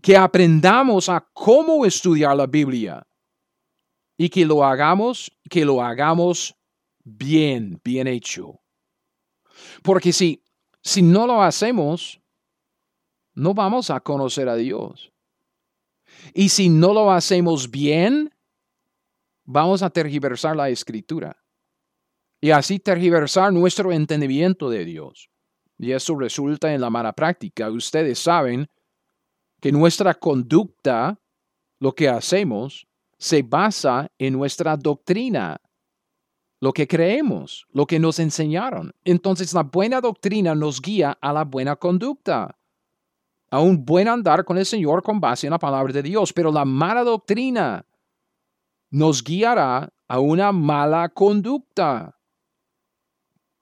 que 0.00 0.16
aprendamos 0.16 1.08
a 1.08 1.28
cómo 1.32 1.84
estudiar 1.84 2.36
la 2.36 2.46
Biblia 2.46 3.04
y 4.16 4.28
que 4.28 4.44
lo 4.44 4.64
hagamos, 4.64 5.32
que 5.50 5.64
lo 5.64 5.82
hagamos 5.82 6.56
bien, 7.04 7.80
bien 7.84 8.06
hecho. 8.06 8.60
Porque 9.82 10.12
si, 10.12 10.42
si 10.82 11.02
no 11.02 11.26
lo 11.26 11.42
hacemos, 11.42 12.20
no 13.34 13.54
vamos 13.54 13.90
a 13.90 14.00
conocer 14.00 14.48
a 14.48 14.56
Dios. 14.56 15.12
Y 16.32 16.48
si 16.48 16.68
no 16.68 16.92
lo 16.92 17.10
hacemos 17.10 17.70
bien, 17.70 18.32
vamos 19.44 19.82
a 19.82 19.90
tergiversar 19.90 20.56
la 20.56 20.70
escritura 20.70 21.36
y 22.40 22.50
así 22.50 22.78
tergiversar 22.78 23.52
nuestro 23.52 23.92
entendimiento 23.92 24.68
de 24.68 24.84
Dios. 24.84 25.30
y 25.76 25.92
eso 25.92 26.14
resulta 26.16 26.72
en 26.72 26.80
la 26.80 26.88
mala 26.88 27.12
práctica. 27.12 27.68
Ustedes 27.68 28.18
saben 28.18 28.68
que 29.60 29.72
nuestra 29.72 30.14
conducta, 30.14 31.18
lo 31.80 31.94
que 31.94 32.08
hacemos, 32.08 32.86
se 33.24 33.40
basa 33.42 34.12
en 34.18 34.34
nuestra 34.34 34.76
doctrina, 34.76 35.58
lo 36.60 36.74
que 36.74 36.86
creemos, 36.86 37.66
lo 37.72 37.86
que 37.86 37.98
nos 37.98 38.18
enseñaron. 38.18 38.92
Entonces 39.02 39.54
la 39.54 39.62
buena 39.62 40.02
doctrina 40.02 40.54
nos 40.54 40.78
guía 40.78 41.16
a 41.22 41.32
la 41.32 41.44
buena 41.44 41.74
conducta, 41.74 42.58
a 43.50 43.60
un 43.60 43.82
buen 43.82 44.08
andar 44.08 44.44
con 44.44 44.58
el 44.58 44.66
Señor 44.66 45.02
con 45.02 45.20
base 45.20 45.46
en 45.46 45.52
la 45.52 45.58
palabra 45.58 45.90
de 45.94 46.02
Dios. 46.02 46.34
Pero 46.34 46.52
la 46.52 46.66
mala 46.66 47.02
doctrina 47.02 47.86
nos 48.90 49.24
guiará 49.24 49.90
a 50.06 50.18
una 50.18 50.52
mala 50.52 51.08
conducta. 51.08 52.20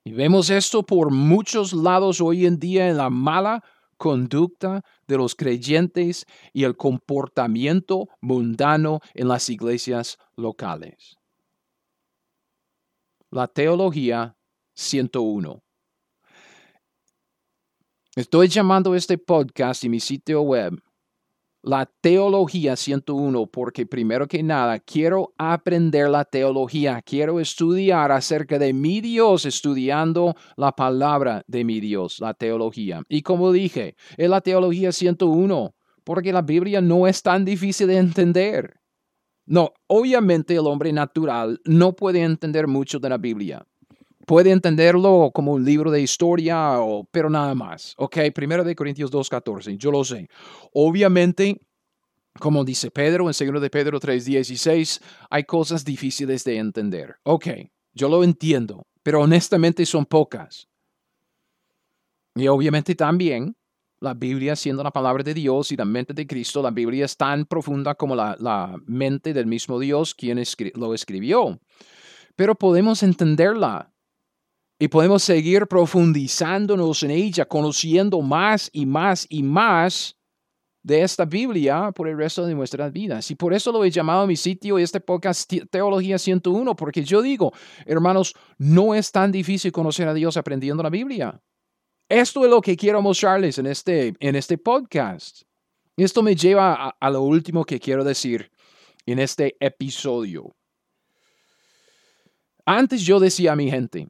Y 0.02 0.10
vemos 0.10 0.50
esto 0.50 0.82
por 0.82 1.12
muchos 1.12 1.72
lados 1.72 2.20
hoy 2.20 2.46
en 2.46 2.58
día 2.58 2.88
en 2.88 2.96
la 2.96 3.10
mala 3.10 3.62
conducta 4.02 4.82
de 5.06 5.16
los 5.16 5.36
creyentes 5.36 6.26
y 6.52 6.64
el 6.64 6.76
comportamiento 6.76 8.08
mundano 8.20 8.98
en 9.14 9.28
las 9.28 9.48
iglesias 9.48 10.18
locales. 10.34 11.18
La 13.30 13.46
teología 13.46 14.36
101. 14.74 15.62
Estoy 18.16 18.48
llamando 18.48 18.96
este 18.96 19.18
podcast 19.18 19.84
y 19.84 19.88
mi 19.88 20.00
sitio 20.00 20.42
web 20.42 20.82
la 21.62 21.86
teología 22.00 22.76
101 22.76 23.46
porque 23.46 23.86
primero 23.86 24.26
que 24.26 24.42
nada 24.42 24.80
quiero 24.80 25.32
aprender 25.38 26.08
la 26.08 26.24
teología, 26.24 27.00
quiero 27.02 27.38
estudiar 27.40 28.10
acerca 28.10 28.58
de 28.58 28.72
mi 28.72 29.00
Dios 29.00 29.46
estudiando 29.46 30.34
la 30.56 30.72
palabra 30.72 31.44
de 31.46 31.64
mi 31.64 31.80
Dios, 31.80 32.18
la 32.20 32.34
teología. 32.34 33.02
Y 33.08 33.22
como 33.22 33.52
dije, 33.52 33.96
es 34.16 34.28
la 34.28 34.40
teología 34.40 34.92
101 34.92 35.74
porque 36.04 36.32
la 36.32 36.42
Biblia 36.42 36.80
no 36.80 37.06
es 37.06 37.22
tan 37.22 37.44
difícil 37.44 37.86
de 37.86 37.98
entender. 37.98 38.80
No, 39.46 39.72
obviamente 39.86 40.54
el 40.54 40.66
hombre 40.66 40.92
natural 40.92 41.60
no 41.64 41.94
puede 41.94 42.22
entender 42.22 42.66
mucho 42.66 42.98
de 42.98 43.08
la 43.08 43.18
Biblia. 43.18 43.66
Puede 44.26 44.50
entenderlo 44.50 45.30
como 45.34 45.52
un 45.52 45.64
libro 45.64 45.90
de 45.90 46.00
historia, 46.00 46.80
o, 46.80 47.04
pero 47.10 47.28
nada 47.28 47.54
más. 47.54 47.94
Ok, 47.98 48.18
primero 48.34 48.62
de 48.64 48.76
Corintios 48.76 49.10
2.14, 49.10 49.76
yo 49.76 49.90
lo 49.90 50.04
sé. 50.04 50.28
Obviamente, 50.72 51.60
como 52.38 52.64
dice 52.64 52.90
Pedro 52.90 53.28
en 53.28 53.52
2 53.52 53.60
de 53.60 53.70
Pedro 53.70 53.98
3.16, 54.00 55.02
hay 55.30 55.44
cosas 55.44 55.84
difíciles 55.84 56.44
de 56.44 56.58
entender. 56.58 57.16
Ok, 57.24 57.48
yo 57.94 58.08
lo 58.08 58.22
entiendo, 58.22 58.86
pero 59.02 59.20
honestamente 59.22 59.84
son 59.86 60.06
pocas. 60.06 60.68
Y 62.34 62.48
obviamente 62.48 62.94
también 62.94 63.56
la 64.00 64.14
Biblia 64.14 64.56
siendo 64.56 64.82
la 64.82 64.90
palabra 64.90 65.22
de 65.22 65.34
Dios 65.34 65.70
y 65.70 65.76
la 65.76 65.84
mente 65.84 66.12
de 66.12 66.26
Cristo, 66.26 66.62
la 66.62 66.70
Biblia 66.70 67.04
es 67.04 67.16
tan 67.16 67.44
profunda 67.44 67.94
como 67.94 68.16
la, 68.16 68.36
la 68.40 68.76
mente 68.86 69.32
del 69.32 69.46
mismo 69.46 69.78
Dios 69.78 70.14
quien 70.14 70.42
lo 70.74 70.94
escribió. 70.94 71.60
Pero 72.34 72.54
podemos 72.54 73.02
entenderla 73.02 73.91
y 74.82 74.88
podemos 74.88 75.22
seguir 75.22 75.68
profundizándonos 75.68 77.04
en 77.04 77.12
ella, 77.12 77.44
conociendo 77.44 78.20
más 78.20 78.68
y 78.72 78.84
más 78.84 79.28
y 79.30 79.44
más 79.44 80.16
de 80.82 81.02
esta 81.02 81.24
Biblia 81.24 81.92
por 81.92 82.08
el 82.08 82.16
resto 82.16 82.44
de 82.44 82.52
nuestras 82.56 82.92
vidas. 82.92 83.30
Y 83.30 83.36
por 83.36 83.54
eso 83.54 83.70
lo 83.70 83.84
he 83.84 83.92
llamado 83.92 84.22
a 84.22 84.26
mi 84.26 84.34
sitio 84.34 84.78
este 84.78 85.00
podcast 85.00 85.48
Teología 85.70 86.18
101, 86.18 86.74
porque 86.74 87.04
yo 87.04 87.22
digo, 87.22 87.52
hermanos, 87.86 88.34
no 88.58 88.92
es 88.92 89.12
tan 89.12 89.30
difícil 89.30 89.70
conocer 89.70 90.08
a 90.08 90.14
Dios 90.14 90.36
aprendiendo 90.36 90.82
la 90.82 90.90
Biblia. 90.90 91.40
Esto 92.08 92.44
es 92.44 92.50
lo 92.50 92.60
que 92.60 92.76
quiero 92.76 93.00
mostrarles 93.00 93.58
en 93.58 93.68
este, 93.68 94.14
en 94.18 94.34
este 94.34 94.58
podcast. 94.58 95.42
Esto 95.96 96.24
me 96.24 96.34
lleva 96.34 96.74
a, 96.74 96.96
a 96.98 97.08
lo 97.08 97.22
último 97.22 97.64
que 97.64 97.78
quiero 97.78 98.02
decir 98.02 98.50
en 99.06 99.20
este 99.20 99.54
episodio. 99.60 100.56
Antes 102.66 103.02
yo 103.02 103.20
decía 103.20 103.52
a 103.52 103.56
mi 103.56 103.70
gente, 103.70 104.08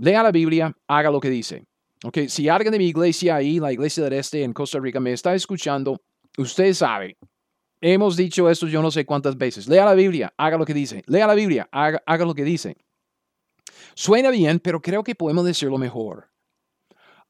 lea 0.00 0.22
la 0.22 0.32
Biblia, 0.32 0.74
haga 0.88 1.10
lo 1.10 1.20
que 1.20 1.30
dice. 1.30 1.64
Okay, 2.02 2.30
si 2.30 2.48
alguien 2.48 2.72
de 2.72 2.78
mi 2.78 2.86
iglesia 2.86 3.36
ahí, 3.36 3.60
la 3.60 3.72
iglesia 3.72 4.02
del 4.04 4.14
este 4.14 4.42
en 4.42 4.54
Costa 4.54 4.80
Rica, 4.80 4.98
me 5.00 5.12
está 5.12 5.34
escuchando, 5.34 6.00
usted 6.38 6.72
sabe, 6.72 7.18
hemos 7.80 8.16
dicho 8.16 8.48
esto 8.48 8.66
yo 8.66 8.80
no 8.80 8.90
sé 8.90 9.04
cuántas 9.04 9.36
veces. 9.36 9.68
Lea 9.68 9.84
la 9.84 9.94
Biblia, 9.94 10.32
haga 10.38 10.56
lo 10.56 10.64
que 10.64 10.72
dice. 10.72 11.02
Lea 11.06 11.26
la 11.26 11.34
Biblia, 11.34 11.68
haga, 11.70 12.02
haga 12.06 12.24
lo 12.24 12.34
que 12.34 12.44
dice. 12.44 12.76
Suena 13.94 14.30
bien, 14.30 14.60
pero 14.60 14.80
creo 14.80 15.04
que 15.04 15.14
podemos 15.14 15.44
decirlo 15.44 15.76
mejor. 15.76 16.30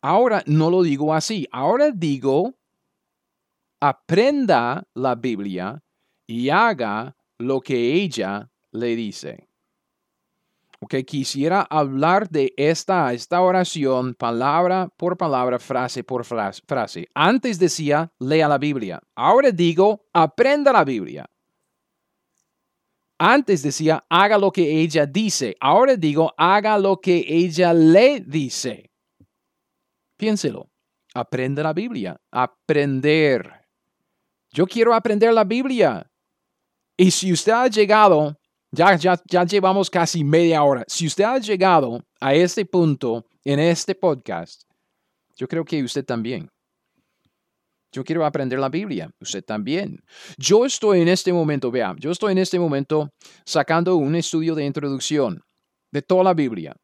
Ahora 0.01 0.43
no 0.47 0.71
lo 0.71 0.83
digo 0.83 1.13
así. 1.13 1.49
Ahora 1.51 1.91
digo, 1.91 2.55
aprenda 3.81 4.87
la 4.95 5.17
Biblia 5.17 5.83
y 6.29 6.49
haga 6.49 7.17
lo 7.39 7.61
que 7.61 7.95
ella 7.95 8.49
le 8.71 8.95
dice. 8.95 9.50
Ok, 10.83 10.95
quisiera 11.07 11.61
hablar 11.61 12.31
de 12.31 12.55
esta, 12.57 13.13
esta 13.13 13.43
oración 13.43 14.15
palabra 14.15 14.89
por 14.97 15.19
palabra, 15.19 15.59
frase 15.59 16.03
por 16.03 16.25
frase. 16.25 17.07
Antes 17.15 17.59
decía, 17.59 18.11
lea 18.19 18.49
la 18.49 18.57
Biblia. 18.57 18.99
Ahora 19.15 19.51
digo, 19.51 20.07
aprenda 20.15 20.73
la 20.73 20.83
Biblia. 20.85 21.29
Antes 23.19 23.63
decía, 23.63 24.03
haga 24.09 24.39
lo 24.39 24.51
que 24.51 24.81
ella 24.81 25.05
dice. 25.05 25.55
Ahora 25.61 25.97
digo, 25.97 26.33
haga 26.39 26.79
lo 26.79 26.99
que 26.99 27.27
ella 27.29 27.75
le 27.75 28.21
dice. 28.21 28.91
Piénselo. 30.17 30.71
Aprenda 31.13 31.63
la 31.63 31.75
Biblia. 31.75 32.19
Aprender. 32.31 33.67
Yo 34.51 34.67
quiero 34.67 34.95
aprender 34.95 35.35
la 35.35 35.45
Biblia. 35.45 36.11
Y 36.97 37.11
si 37.11 37.31
usted 37.31 37.53
ha 37.53 37.67
llegado 37.67 38.40
ya, 38.73 38.97
ya, 38.97 39.21
ya 39.27 39.45
llevamos 39.45 39.91
casi 39.91 40.25
media 40.25 40.63
hora. 40.63 40.85
Si 40.87 41.07
usted 41.07 41.25
ha 41.25 41.39
llegado 41.39 42.01
a 42.21 42.35
este 42.35 42.65
punto 42.65 43.27
en 43.45 43.59
este 43.59 43.95
podcast, 43.95 44.63
yo 45.37 45.49
creo 45.49 45.65
que 45.65 45.83
usted 45.83 46.05
también. 46.05 46.49
Yo 47.93 48.05
quiero 48.05 48.25
aprender 48.25 48.59
la 48.61 48.69
Biblia, 48.69 49.11
usted 49.21 49.45
también. 49.45 50.01
Yo 50.39 50.65
estoy 50.65 51.01
en 51.01 51.09
este 51.09 51.33
momento, 51.33 51.71
vea, 51.73 51.95
yo 51.99 52.13
estoy 52.13 52.33
en 52.33 52.39
este 52.39 52.59
momento 52.59 53.11
sacando 53.45 53.97
un 53.97 54.15
estudio 54.15 54.55
de 54.55 54.65
introducción 54.65 55.43
de 55.91 56.03
toda 56.03 56.23
la 56.23 56.35
Biblia. 56.35 56.77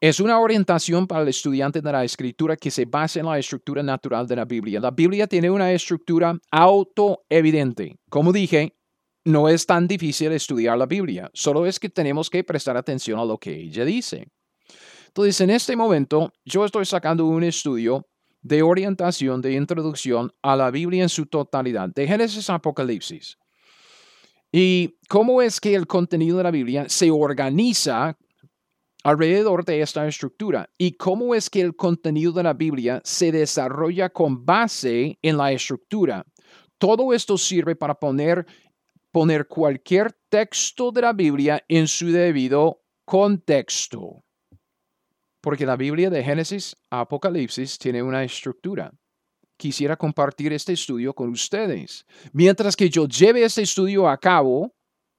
Es 0.00 0.18
una 0.18 0.40
orientación 0.40 1.06
para 1.06 1.20
el 1.20 1.28
estudiante 1.28 1.82
de 1.82 1.92
la 1.92 2.02
escritura 2.02 2.56
que 2.56 2.70
se 2.70 2.86
basa 2.86 3.20
en 3.20 3.26
la 3.26 3.38
estructura 3.38 3.82
natural 3.82 4.26
de 4.26 4.34
la 4.34 4.46
Biblia. 4.46 4.80
La 4.80 4.92
Biblia 4.92 5.26
tiene 5.26 5.50
una 5.50 5.70
estructura 5.72 6.38
autoevidente. 6.50 7.98
Como 8.08 8.32
dije, 8.32 8.74
no 9.26 9.46
es 9.46 9.66
tan 9.66 9.86
difícil 9.86 10.32
estudiar 10.32 10.78
la 10.78 10.86
Biblia, 10.86 11.30
solo 11.34 11.66
es 11.66 11.78
que 11.78 11.90
tenemos 11.90 12.30
que 12.30 12.42
prestar 12.42 12.78
atención 12.78 13.20
a 13.20 13.26
lo 13.26 13.36
que 13.36 13.54
ella 13.54 13.84
dice. 13.84 14.26
Entonces, 15.08 15.38
en 15.42 15.50
este 15.50 15.76
momento, 15.76 16.32
yo 16.46 16.64
estoy 16.64 16.86
sacando 16.86 17.26
un 17.26 17.44
estudio 17.44 18.06
de 18.40 18.62
orientación, 18.62 19.42
de 19.42 19.52
introducción 19.52 20.32
a 20.40 20.56
la 20.56 20.70
Biblia 20.70 21.02
en 21.02 21.10
su 21.10 21.26
totalidad, 21.26 21.90
de 21.90 22.06
Génesis 22.06 22.48
a 22.48 22.54
Apocalipsis. 22.54 23.36
Y 24.50 24.96
cómo 25.10 25.42
es 25.42 25.60
que 25.60 25.74
el 25.74 25.86
contenido 25.86 26.38
de 26.38 26.44
la 26.44 26.50
Biblia 26.50 26.88
se 26.88 27.10
organiza 27.10 28.16
alrededor 29.02 29.64
de 29.64 29.80
esta 29.80 30.06
estructura 30.06 30.70
y 30.76 30.92
cómo 30.92 31.34
es 31.34 31.48
que 31.48 31.60
el 31.60 31.74
contenido 31.76 32.32
de 32.32 32.42
la 32.42 32.54
Biblia 32.54 33.00
se 33.04 33.32
desarrolla 33.32 34.10
con 34.10 34.44
base 34.44 35.18
en 35.22 35.36
la 35.36 35.52
estructura. 35.52 36.24
Todo 36.78 37.12
esto 37.12 37.36
sirve 37.38 37.76
para 37.76 37.94
poner, 37.94 38.46
poner 39.10 39.46
cualquier 39.46 40.12
texto 40.28 40.90
de 40.90 41.02
la 41.02 41.12
Biblia 41.12 41.64
en 41.68 41.86
su 41.86 42.08
debido 42.08 42.82
contexto. 43.04 44.24
Porque 45.40 45.66
la 45.66 45.76
Biblia 45.76 46.10
de 46.10 46.22
Génesis 46.22 46.76
a 46.90 47.00
Apocalipsis 47.00 47.78
tiene 47.78 48.02
una 48.02 48.22
estructura. 48.24 48.92
Quisiera 49.56 49.96
compartir 49.96 50.52
este 50.52 50.72
estudio 50.72 51.14
con 51.14 51.30
ustedes. 51.30 52.06
Mientras 52.32 52.76
que 52.76 52.88
yo 52.88 53.06
lleve 53.06 53.44
este 53.44 53.62
estudio 53.62 54.08
a 54.08 54.18
cabo, 54.18 54.74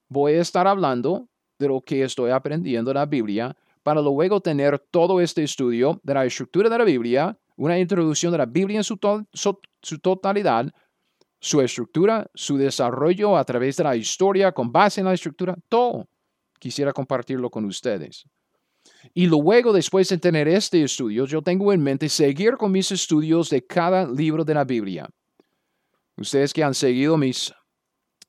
voy 0.10 0.34
a 0.34 0.42
estar 0.42 0.68
hablando 0.68 1.28
de 1.60 1.68
lo 1.68 1.82
que 1.82 2.04
estoy 2.04 2.32
aprendiendo 2.32 2.92
en 2.92 2.96
la 2.96 3.06
Biblia 3.06 3.56
para 3.84 4.02
luego 4.02 4.42
tener 4.42 4.80
todo 4.92 5.20
este 5.20 5.44
estudio 5.44 6.00
de 6.04 6.14
la 6.14 6.26
estructura 6.26 6.70
de 6.70 6.78
la 6.78 6.84
Biblia, 6.84 7.38
una 7.56 7.80
introducción 7.80 8.32
de 8.32 8.38
la 8.38 8.46
Biblia 8.46 8.78
en 8.78 8.84
su, 8.84 8.98
totalidad, 10.02 10.72
su 11.40 11.62
estructura, 11.62 12.30
su 12.34 12.58
desarrollo 12.58 13.38
a 13.38 13.44
través 13.44 13.78
de 13.78 13.84
la 13.84 13.96
historia 13.96 14.52
con 14.52 14.72
base 14.72 15.02
en 15.02 15.06
la 15.06 15.14
estructura, 15.14 15.56
todo. 15.70 16.08
Quisiera 16.60 16.94
compartirlo 16.94 17.50
con 17.50 17.66
ustedes. 17.66 18.26
Y 19.14 19.26
luego, 19.28 19.74
después 19.74 20.10
de 20.10 20.18
tener 20.18 20.48
este 20.48 20.84
estudio, 20.84 21.26
yo 21.26 21.42
tengo 21.42 21.74
en 21.74 21.82
mente 21.82 22.10
seguir 22.10 22.58
con 22.58 22.72
mis 22.72 22.92
estudios 22.92 23.50
de 23.50 23.66
cada 23.66 24.08
libro 24.08 24.44
de 24.44 24.54
la 24.54 24.64
Biblia. 24.64 25.10
Ustedes 26.18 26.54
que 26.54 26.64
han 26.64 26.74
seguido 26.74 27.18
mis 27.18 27.54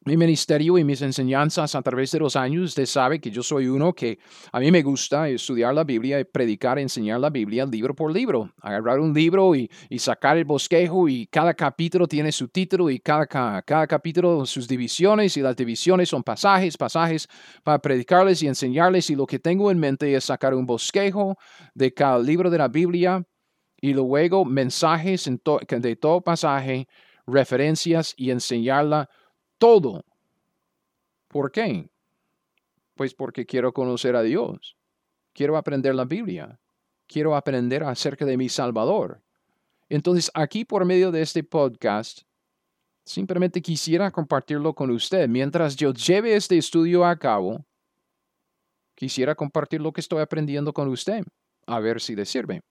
mi 0.05 0.17
ministerio 0.17 0.79
y 0.79 0.85
mis 0.85 1.01
enseñanzas 1.01 1.75
a 1.75 1.83
través 1.83 2.11
de 2.11 2.19
los 2.19 2.35
años, 2.35 2.71
usted 2.71 2.87
sabe 2.87 3.21
que 3.21 3.31
yo 3.31 3.43
soy 3.43 3.69
uno 3.69 3.93
que 3.93 4.19
a 4.51 4.59
mí 4.59 4.71
me 4.73 4.83
gusta 4.83 5.29
estudiar 5.29 5.73
la 5.75 5.85
Biblia, 5.85 6.25
predicar, 6.25 6.79
enseñar 6.79 7.21
la 7.21 7.31
Biblia 7.31 7.65
libro 7.67 7.95
por 7.95 8.13
libro. 8.13 8.53
Agarrar 8.61 8.99
un 8.99 9.15
libro 9.15 9.55
y, 9.55 9.71
sacar 9.99 10.37
el 10.37 10.45
bosquejo 10.45 11.09
y 11.09 11.29
cada 11.29 11.55
capítulo 11.55 12.09
tiene 12.09 12.33
su 12.33 12.49
título 12.49 12.91
y 12.91 12.99
cada, 12.99 13.27
cada, 13.27 13.87
capítulo 13.87 14.45
sus 14.45 14.67
divisiones 14.67 15.37
y 15.37 15.41
las 15.41 15.55
divisiones 15.55 16.09
son 16.09 16.25
pasajes, 16.25 16.77
pasajes 16.77 17.29
para 17.63 17.79
predicarles 17.79 18.43
y 18.43 18.49
enseñarles 18.49 19.09
y 19.11 19.15
lo 19.15 19.27
que 19.27 19.39
tengo 19.39 19.71
en 19.71 19.79
mente 19.79 20.13
es 20.13 20.25
sacar 20.25 20.55
un 20.55 20.67
bosquejo 20.67 21.37
de 21.75 21.95
cada 21.95 22.19
libro 22.19 22.51
de 22.51 22.59
la 22.59 22.67
Biblia 22.67 23.25
y 23.81 23.95
luego 23.95 24.45
mensajes 24.45 25.31
de 25.69 25.97
todo 25.97 26.21
pasaje, 26.21 26.89
referencias 27.27 28.15
y 28.17 28.31
enseñarla 28.31 29.09
todo. 29.63 30.05
¿Por 31.29 31.53
qué? 31.53 31.89
Pues 32.97 33.15
porque 33.15 33.47
quiero 33.47 33.73
conocer 33.73 34.17
a 34.17 34.23
Dios. 34.23 34.77
Quiero 35.33 35.57
aprender 35.57 35.95
la 35.95 36.05
Biblia. 36.05 36.59
Quiero 37.07 37.37
aprender 37.37 37.85
acerca 37.85 38.25
de 38.25 38.37
mi 38.37 38.49
Salvador. 38.49 39.23
Entonces, 39.89 40.33
aquí 40.35 40.65
por 40.65 40.85
medio 40.85 41.13
de 41.13 41.23
este 41.23 41.45
podcast, 41.45 42.23
simplemente 43.05 43.63
quisiera 43.63 44.11
compartirlo 44.11 44.75
con 44.75 44.91
usted. 44.91 45.29
Mientras 45.29 45.77
yo 45.77 45.93
lleve 45.93 46.35
este 46.35 46.59
estudio 46.59 47.05
a 47.05 47.17
cabo, 47.17 47.65
quisiera 48.97 49.37
compartir 49.37 49.81
lo 49.81 49.93
que 49.93 50.01
estoy 50.01 50.23
aprendiendo 50.23 50.73
con 50.73 50.89
usted, 50.89 51.23
a 51.69 51.79
ver 51.79 52.01
si 52.01 52.17
le 52.17 52.25
sirve. 52.25 52.63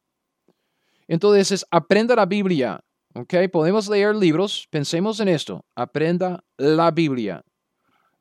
Entonces, 1.07 1.65
aprenda 1.71 2.17
la 2.17 2.25
Biblia. 2.25 2.83
¿Ok? 3.13 3.33
Podemos 3.51 3.89
leer 3.89 4.15
libros. 4.15 4.67
Pensemos 4.69 5.19
en 5.19 5.27
esto. 5.27 5.65
Aprenda 5.75 6.43
la 6.57 6.91
Biblia. 6.91 7.43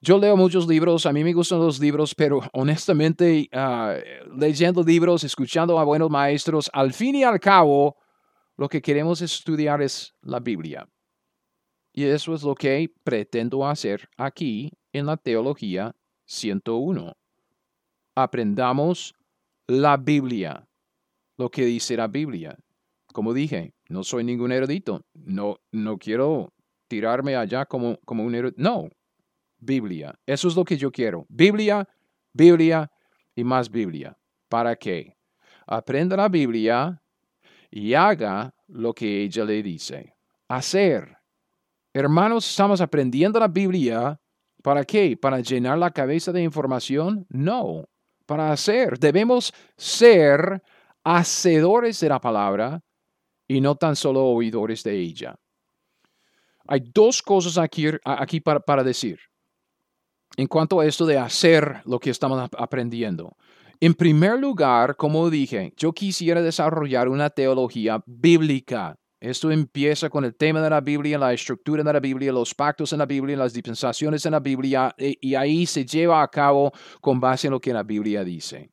Yo 0.02 0.18
leo 0.18 0.34
muchos 0.34 0.66
libros, 0.66 1.04
a 1.04 1.12
mí 1.12 1.22
me 1.22 1.34
gustan 1.34 1.58
los 1.58 1.78
libros, 1.78 2.14
pero 2.14 2.40
honestamente, 2.54 3.48
ah, 3.52 3.96
leyendo 4.34 4.82
libros, 4.82 5.24
escuchando 5.24 5.78
a 5.78 5.84
buenos 5.84 6.08
maestros, 6.08 6.70
al 6.72 6.94
fin 6.94 7.16
y 7.16 7.24
al 7.24 7.38
cabo, 7.38 7.96
lo 8.56 8.66
que 8.66 8.80
queremos 8.80 9.20
estudiar 9.20 9.82
es 9.82 10.14
la 10.22 10.40
Biblia. 10.40 10.88
Y 11.92 12.04
eso 12.04 12.34
es 12.34 12.42
lo 12.42 12.54
que 12.54 12.90
pretendo 13.04 13.66
hacer 13.66 14.08
aquí 14.16 14.72
en 14.92 15.04
la 15.04 15.18
Teología 15.18 15.94
101. 16.24 17.12
Aprendamos 18.14 19.14
la 19.66 19.98
Biblia, 19.98 20.66
lo 21.36 21.50
que 21.50 21.66
dice 21.66 21.96
la 21.96 22.06
Biblia. 22.06 22.56
Como 23.12 23.34
dije, 23.34 23.74
no 23.88 24.04
soy 24.04 24.24
ningún 24.24 24.52
erudito. 24.52 25.04
No, 25.14 25.58
no 25.72 25.98
quiero 25.98 26.52
tirarme 26.88 27.36
allá 27.36 27.66
como, 27.66 27.98
como 28.04 28.24
un 28.24 28.34
erudito. 28.34 28.62
No, 28.62 28.88
Biblia. 29.58 30.14
Eso 30.26 30.48
es 30.48 30.56
lo 30.56 30.64
que 30.64 30.76
yo 30.76 30.90
quiero. 30.90 31.26
Biblia, 31.28 31.86
Biblia 32.32 32.90
y 33.34 33.44
más 33.44 33.70
Biblia. 33.70 34.16
¿Para 34.48 34.76
qué? 34.76 35.16
Aprenda 35.66 36.16
la 36.16 36.28
Biblia 36.28 37.00
y 37.70 37.94
haga 37.94 38.52
lo 38.68 38.92
que 38.92 39.22
ella 39.22 39.44
le 39.44 39.62
dice. 39.62 40.14
Hacer. 40.48 41.16
Hermanos, 41.92 42.48
estamos 42.48 42.80
aprendiendo 42.80 43.38
la 43.38 43.48
Biblia. 43.48 44.20
¿Para 44.62 44.84
qué? 44.84 45.16
¿Para 45.16 45.40
llenar 45.40 45.78
la 45.78 45.90
cabeza 45.90 46.32
de 46.32 46.42
información? 46.42 47.26
No. 47.28 47.84
Para 48.26 48.52
hacer. 48.52 48.98
Debemos 48.98 49.52
ser 49.76 50.62
hacedores 51.04 52.00
de 52.00 52.08
la 52.08 52.20
palabra 52.20 52.80
y 53.50 53.60
no 53.60 53.74
tan 53.74 53.96
solo 53.96 54.26
oidores 54.26 54.84
de 54.84 54.96
ella. 54.96 55.34
Hay 56.68 56.84
dos 56.94 57.20
cosas 57.20 57.58
aquí, 57.58 57.84
aquí 58.04 58.38
para, 58.38 58.60
para 58.60 58.84
decir 58.84 59.18
en 60.36 60.46
cuanto 60.46 60.78
a 60.78 60.86
esto 60.86 61.04
de 61.04 61.18
hacer 61.18 61.82
lo 61.84 61.98
que 61.98 62.10
estamos 62.10 62.48
aprendiendo. 62.56 63.36
En 63.80 63.94
primer 63.94 64.38
lugar, 64.38 64.94
como 64.94 65.28
dije, 65.30 65.74
yo 65.76 65.92
quisiera 65.92 66.40
desarrollar 66.40 67.08
una 67.08 67.28
teología 67.28 68.00
bíblica. 68.06 68.94
Esto 69.18 69.50
empieza 69.50 70.08
con 70.08 70.24
el 70.24 70.36
tema 70.36 70.62
de 70.62 70.70
la 70.70 70.80
Biblia, 70.80 71.18
la 71.18 71.32
estructura 71.32 71.82
de 71.82 71.92
la 71.92 71.98
Biblia, 71.98 72.32
los 72.32 72.54
pactos 72.54 72.92
en 72.92 73.00
la 73.00 73.06
Biblia, 73.06 73.36
las 73.36 73.52
dispensaciones 73.52 74.24
en 74.26 74.32
la 74.32 74.40
Biblia, 74.40 74.94
y, 74.96 75.18
y 75.20 75.34
ahí 75.34 75.66
se 75.66 75.84
lleva 75.84 76.22
a 76.22 76.28
cabo 76.28 76.70
con 77.00 77.18
base 77.18 77.48
en 77.48 77.54
lo 77.54 77.60
que 77.60 77.72
la 77.72 77.82
Biblia 77.82 78.22
dice. 78.22 78.70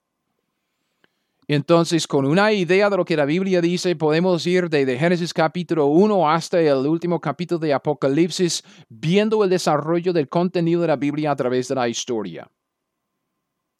Entonces, 1.49 2.07
con 2.07 2.25
una 2.25 2.51
idea 2.51 2.89
de 2.89 2.97
lo 2.97 3.05
que 3.05 3.15
la 3.15 3.23
Biblia 3.23 3.61
dice, 3.61 3.95
podemos 3.95 4.45
ir 4.45 4.69
desde 4.69 4.99
Génesis 4.99 5.33
capítulo 5.33 5.85
1 5.85 6.29
hasta 6.29 6.59
el 6.59 6.85
último 6.85 7.21
capítulo 7.21 7.59
de 7.59 7.73
Apocalipsis, 7.73 8.63
viendo 8.89 9.41
el 9.45 9.49
desarrollo 9.49 10.11
del 10.11 10.27
contenido 10.27 10.81
de 10.81 10.87
la 10.87 10.97
Biblia 10.97 11.31
a 11.31 11.35
través 11.37 11.69
de 11.69 11.75
la 11.75 11.87
historia. 11.87 12.51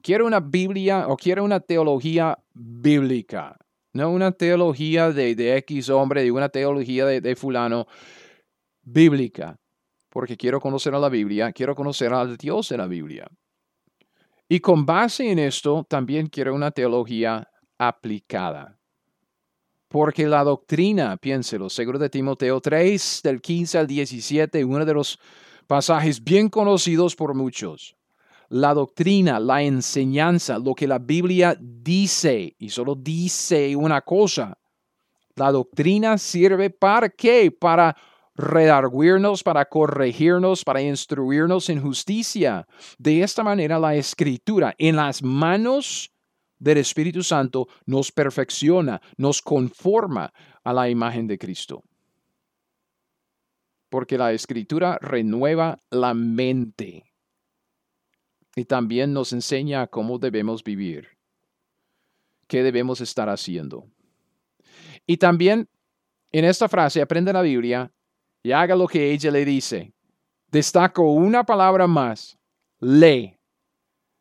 Quiero 0.02 0.26
una 0.26 0.40
Biblia 0.40 1.10
o 1.10 1.18
quiero 1.18 1.44
una 1.44 1.60
teología 1.60 2.40
bíblica, 2.54 3.58
no 3.92 4.12
una 4.12 4.32
teología 4.32 5.12
de, 5.12 5.36
de 5.36 5.58
X 5.58 5.90
hombre, 5.90 6.24
de 6.24 6.32
una 6.32 6.48
teología 6.48 7.06
de, 7.06 7.20
de 7.20 7.36
fulano, 7.36 7.86
bíblica, 8.82 9.60
porque 10.10 10.38
quiero 10.38 10.62
conocer 10.62 10.96
a 10.96 11.00
la 11.00 11.10
Biblia, 11.10 11.52
quiero 11.52 11.76
conocer 11.76 12.14
al 12.14 12.38
Dios 12.38 12.70
de 12.70 12.78
la 12.78 12.88
Biblia. 12.88 13.28
Y 14.48 14.62
con 14.62 14.86
base 14.86 15.30
en 15.30 15.40
esto, 15.40 15.86
también 15.90 16.28
quiero 16.28 16.56
una 16.56 16.72
teología 16.72 17.50
aplicada. 17.78 18.78
Porque 19.88 20.28
la 20.28 20.44
doctrina, 20.44 21.16
piénselo, 21.18 21.70
seguro 21.70 21.98
de 21.98 22.10
Timoteo 22.10 22.60
3, 22.60 23.22
del 23.24 23.42
15 23.42 23.78
al 23.78 23.88
17, 23.88 24.66
uno 24.66 24.86
de 24.86 24.94
los 24.94 25.20
pasajes 25.66 26.22
bien 26.22 26.50
conocidos 26.50 27.16
por 27.16 27.34
muchos. 27.34 27.96
La 28.50 28.74
doctrina, 28.74 29.40
la 29.40 29.62
enseñanza, 29.62 30.60
lo 30.60 30.74
que 30.74 30.88
la 30.88 31.00
Biblia 31.00 31.58
dice, 31.60 32.56
y 32.58 32.70
solo 32.70 32.96
dice 32.96 33.76
una 33.76 34.02
cosa. 34.02 34.58
La 35.36 35.52
doctrina 35.52 36.18
sirve 36.18 36.70
para 36.70 37.10
qué? 37.10 37.52
Para 37.52 37.96
redarguirnos, 38.36 39.44
para 39.44 39.66
corregirnos, 39.66 40.64
para 40.64 40.82
instruirnos 40.82 41.70
en 41.70 41.82
justicia. 41.82 42.68
De 42.98 43.22
esta 43.22 43.44
manera 43.44 43.80
la 43.80 43.96
escritura 43.96 44.76
en 44.78 44.96
las 44.96 45.22
manos 45.24 46.12
del 46.60 46.78
Espíritu 46.78 47.24
Santo 47.24 47.68
nos 47.86 48.12
perfecciona, 48.12 49.02
nos 49.18 49.42
conforma 49.42 50.34
a 50.64 50.74
la 50.74 50.90
imagen 50.90 51.28
de 51.28 51.38
Cristo. 51.38 51.84
Porque 53.90 54.18
la 54.18 54.34
escritura 54.34 54.98
renueva 55.02 55.78
la 55.90 56.14
mente 56.14 57.06
y 58.56 58.66
también 58.66 59.14
nos 59.14 59.34
enseña 59.34 59.88
cómo 59.88 60.18
debemos 60.18 60.64
vivir, 60.64 61.08
qué 62.48 62.64
debemos 62.64 63.02
estar 63.02 63.30
haciendo. 63.30 63.86
Y 65.06 65.18
también 65.18 65.70
en 66.32 66.46
esta 66.46 66.68
frase, 66.68 67.02
aprende 67.02 67.32
la 67.32 67.42
Biblia 67.42 67.92
y 68.44 68.52
haga 68.52 68.76
lo 68.76 68.88
que 68.88 69.12
ella 69.12 69.32
le 69.32 69.46
dice. 69.46 69.94
Destaco 70.52 71.12
una 71.12 71.44
palabra 71.44 71.88
más, 71.88 72.38
lee 72.80 73.38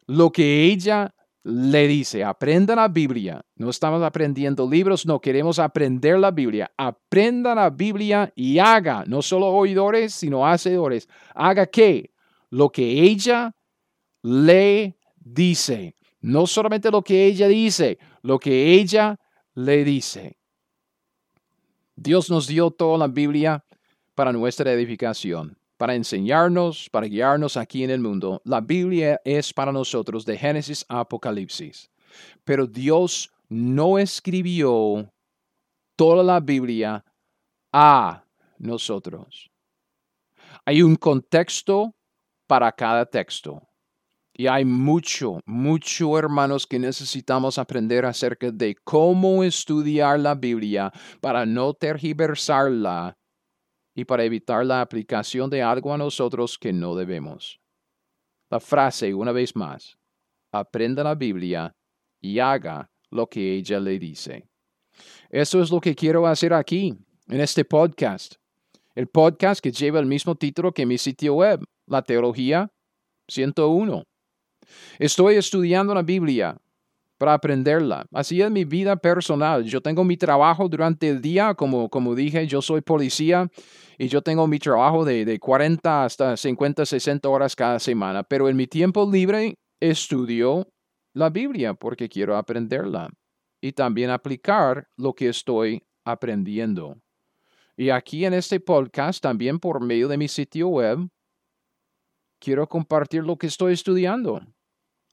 lo 0.07 0.31
que 0.31 0.65
ella 0.65 1.15
le 1.49 1.87
dice, 1.87 2.25
aprenda 2.25 2.75
la 2.75 2.89
Biblia. 2.89 3.41
No 3.55 3.71
estamos 3.71 4.03
aprendiendo 4.03 4.69
libros, 4.69 5.07
no 5.07 5.21
queremos 5.21 5.61
aprender 5.61 6.19
la 6.19 6.33
Biblia. 6.33 6.73
Aprenda 6.77 7.55
la 7.55 7.71
Biblia 7.71 8.33
y 8.35 8.59
haga, 8.59 9.05
no 9.07 9.23
solo 9.23 9.47
oidores, 9.47 10.13
sino 10.13 10.45
hacedores. 10.45 11.09
Haga 11.37 11.67
qué? 11.67 12.11
Lo 12.51 12.71
que 12.71 13.01
ella 13.05 13.55
le 14.23 14.99
dice. 15.15 15.95
No 16.21 16.49
solamente 16.49 16.91
lo 16.91 17.03
que 17.03 17.27
ella 17.27 17.47
dice, 17.47 17.99
lo 18.23 18.41
que 18.41 18.73
ella 18.73 19.17
le 19.55 19.85
dice. 19.85 20.39
Dios 21.95 22.29
nos 22.29 22.49
dio 22.49 22.73
toda 22.73 22.99
la 22.99 23.07
Biblia 23.07 23.65
para 24.17 24.33
nuestra 24.33 24.73
edificación 24.73 25.56
para 25.77 25.95
enseñarnos, 25.95 26.89
para 26.91 27.07
guiarnos 27.07 27.57
aquí 27.57 27.85
en 27.85 27.91
el 27.91 28.01
mundo. 28.01 28.41
La 28.45 28.61
Biblia 28.61 29.21
es 29.25 29.53
para 29.53 29.73
nosotros 29.73 30.25
de 30.25 30.39
Génesis 30.39 30.85
a 30.89 31.01
Apocalipsis. 31.01 31.91
Pero 32.45 32.67
Dios 32.67 33.31
no 33.49 33.99
escribió 33.99 35.13
toda 35.97 36.23
la 36.23 36.41
Biblia 36.41 37.05
a 37.73 38.25
nosotros. 38.59 39.51
Hay 40.65 40.83
un 40.83 40.97
contexto 40.97 41.95
para 42.47 42.73
cada 42.73 43.05
texto. 43.07 43.63
Y 44.39 44.49
hay 44.49 44.67
mucho, 44.67 45.41
mucho, 45.47 46.19
hermanos, 46.19 46.67
que 46.67 46.79
necesitamos 46.79 47.57
aprender 47.57 48.05
acerca 48.05 48.51
de 48.51 48.77
cómo 48.85 49.43
estudiar 49.43 50.21
la 50.21 50.35
Biblia 50.35 50.93
para 51.23 51.47
no 51.47 51.73
tergiversarla 51.73 53.17
y 53.97 54.05
para 54.05 54.25
evitar 54.25 54.65
la 54.65 54.83
aplicación 54.83 55.49
de 55.49 55.63
algo 55.63 55.93
a 55.93 55.97
nosotros 55.97 56.59
que 56.59 56.71
no 56.71 56.95
debemos. 56.95 57.59
La 58.51 58.61
frase, 58.61 59.15
una 59.15 59.33
vez 59.33 59.57
más, 59.57 59.97
aprenda 60.53 61.03
la 61.03 61.15
Biblia 61.15 61.75
y 62.21 62.39
haga 62.39 62.91
lo 63.11 63.27
que 63.27 63.55
ella 63.55 63.81
le 63.81 63.99
dice. 63.99 64.47
Eso 65.31 65.63
es 65.63 65.71
lo 65.71 65.81
que 65.81 65.95
quiero 65.95 66.27
hacer 66.27 66.53
aquí, 66.53 66.95
en 67.27 67.41
este 67.41 67.65
podcast. 67.65 68.35
el 68.95 69.09
podcast 69.09 69.61
que 69.61 69.73
lleva 69.73 69.99
el 70.01 70.07
mismo 70.07 70.35
título 70.37 70.73
que 70.73 70.87
mi 70.87 70.97
sitio 70.97 71.35
web, 71.35 71.63
La 71.87 72.03
Teología 72.03 72.71
101. 73.29 74.05
Estoy 74.99 75.35
estudiando 75.35 75.95
la 75.95 76.03
Biblia 76.03 76.57
para 77.19 77.35
aprenderla. 77.35 78.07
Así 78.13 78.41
es 78.41 78.51
mi 78.51 78.65
vida 78.65 78.97
personal. 78.97 79.65
Yo 79.65 79.81
tengo 79.81 80.05
mi 80.05 80.17
trabajo 80.17 80.69
durante 80.69 81.09
el 81.09 81.21
día, 81.21 81.55
como, 81.55 81.89
como 81.89 82.15
dije, 82.15 82.47
yo 82.47 82.61
soy 82.63 82.81
policía 82.81 83.49
y 83.99 84.09
yo 84.09 84.23
tengo 84.23 84.47
mi 84.47 84.59
trabajo 84.59 85.05
de, 85.05 85.25
de 85.25 85.39
40 85.39 86.05
hasta 86.05 86.37
50, 86.37 86.85
60 86.85 87.29
horas 87.29 87.57
cada 87.57 87.79
semana, 87.79 88.23
pero 88.23 88.49
en 88.49 88.57
mi 88.57 88.67
tiempo 88.67 89.11
libre 89.11 89.55
estudio 89.81 90.69
la 91.15 91.31
Biblia 91.31 91.75
porque 91.75 92.09
quiero 92.09 92.37
aprenderla 92.37 93.09
y 93.63 93.73
también 93.73 94.11
aplicar 94.11 94.87
lo 94.97 95.15
que 95.15 95.29
estoy 95.29 95.83
aprendiendo. 96.05 97.01
Y 97.77 97.91
aquí 97.91 98.25
en 98.25 98.35
este 98.35 98.61
podcast, 98.61 99.23
también 99.23 99.59
por 99.59 99.83
medio 99.83 100.09
de 100.09 100.17
mi 100.17 100.29
sitio 100.29 100.69
web, 100.69 101.09
quiero 102.39 102.69
compartir 102.69 103.25
lo 103.25 103.37
que 103.37 103.47
estoy 103.47 103.73
estudiando, 103.73 104.41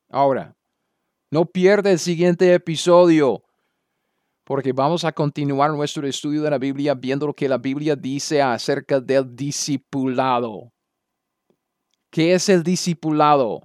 Ahora, 0.08 0.54
no 1.30 1.46
pierda 1.46 1.90
el 1.90 1.98
siguiente 1.98 2.54
episodio, 2.54 3.42
porque 4.46 4.72
vamos 4.72 5.04
a 5.04 5.10
continuar 5.10 5.72
nuestro 5.72 6.06
estudio 6.06 6.40
de 6.40 6.50
la 6.50 6.58
Biblia 6.58 6.94
viendo 6.94 7.26
lo 7.26 7.34
que 7.34 7.48
la 7.48 7.58
Biblia 7.58 7.96
dice 7.96 8.40
acerca 8.40 9.00
del 9.00 9.34
discipulado. 9.34 10.72
¿Qué 12.10 12.32
es 12.32 12.48
el 12.48 12.62
discipulado? 12.62 13.62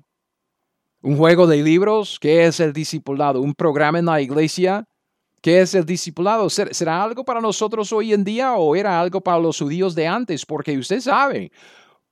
¿Un 1.04 1.18
juego 1.18 1.46
de 1.46 1.62
libros? 1.62 2.18
¿Qué 2.20 2.46
es 2.48 2.60
el 2.60 2.74
discipulado? 2.74 3.42
¿Un 3.42 3.54
programa 3.54 4.00
en 4.00 4.06
la 4.06 4.22
iglesia? 4.22 4.88
¿Qué 5.44 5.62
es 5.62 5.76
el 5.76 5.86
discipulado? 5.86 6.50
¿Será 6.50 7.04
algo 7.04 7.24
para 7.24 7.42
nosotros 7.42 7.94
hoy 7.94 8.14
en 8.14 8.24
día 8.24 8.56
o 8.56 8.76
era 8.76 9.00
algo 9.00 9.22
para 9.22 9.38
los 9.38 9.60
judíos 9.60 9.94
de 9.94 10.08
antes? 10.08 10.48
Porque 10.48 10.76
usted 10.80 11.00
sabe, 11.00 11.52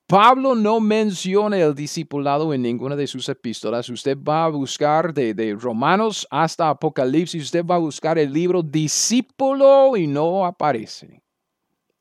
Pablo 0.10 0.55
no 0.55 0.80
menciona 0.80 1.60
el 1.60 1.76
discipulado 1.76 2.51
en 2.51 2.64
ninguna 2.64 2.95
de 2.95 3.05
sus 3.05 3.30
epístolas. 3.30 3.88
Usted 3.89 4.18
va 4.18 4.45
a 4.45 4.49
buscar 4.49 5.14
de, 5.14 5.36
de, 5.36 5.53
Romanos 5.53 6.28
hasta 6.32 6.68
Apocalipsis, 6.68 7.43
usted 7.43 7.64
va 7.64 7.76
a 7.76 7.78
buscar 7.78 8.18
el 8.18 8.34
libro 8.34 8.64
discípulo 8.64 9.95
y 9.95 10.07
no 10.07 10.47
aparece. 10.47 11.22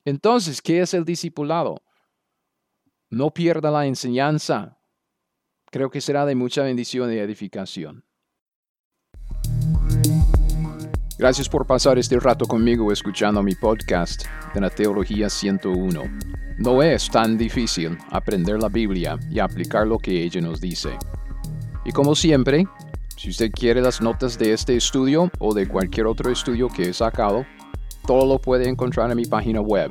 Entonces, 0.06 0.62
¿qué 0.62 0.80
es 0.80 0.94
el 0.94 1.04
discipulado? 1.04 1.82
No 3.10 3.30
pierda 3.30 3.70
la 3.70 3.84
enseñanza, 3.84 4.80
creo 5.70 5.90
que 5.90 6.00
será 6.00 6.24
de 6.24 6.34
mucha 6.34 6.62
bendición 6.62 7.12
y 7.12 7.18
edificación. 7.18 8.07
Gracias 11.18 11.48
por 11.48 11.66
pasar 11.66 11.98
este 11.98 12.20
rato 12.20 12.46
conmigo 12.46 12.92
escuchando 12.92 13.42
mi 13.42 13.56
podcast 13.56 14.26
de 14.54 14.60
la 14.60 14.70
Teología 14.70 15.28
101. 15.28 16.04
No 16.58 16.80
es 16.80 17.10
tan 17.10 17.36
difícil 17.36 17.98
aprender 18.12 18.62
la 18.62 18.68
Biblia 18.68 19.18
y 19.28 19.40
aplicar 19.40 19.88
lo 19.88 19.98
que 19.98 20.22
ella 20.22 20.40
nos 20.40 20.60
dice. 20.60 20.90
Y 21.84 21.90
como 21.90 22.14
siempre, 22.14 22.68
si 23.16 23.30
usted 23.30 23.50
quiere 23.50 23.82
las 23.82 24.00
notas 24.00 24.38
de 24.38 24.52
este 24.52 24.76
estudio 24.76 25.28
o 25.40 25.54
de 25.54 25.66
cualquier 25.66 26.06
otro 26.06 26.30
estudio 26.30 26.68
que 26.68 26.90
he 26.90 26.92
sacado, 26.92 27.44
todo 28.06 28.24
lo 28.24 28.40
puede 28.40 28.68
encontrar 28.68 29.10
en 29.10 29.16
mi 29.16 29.24
página 29.24 29.60
web, 29.60 29.90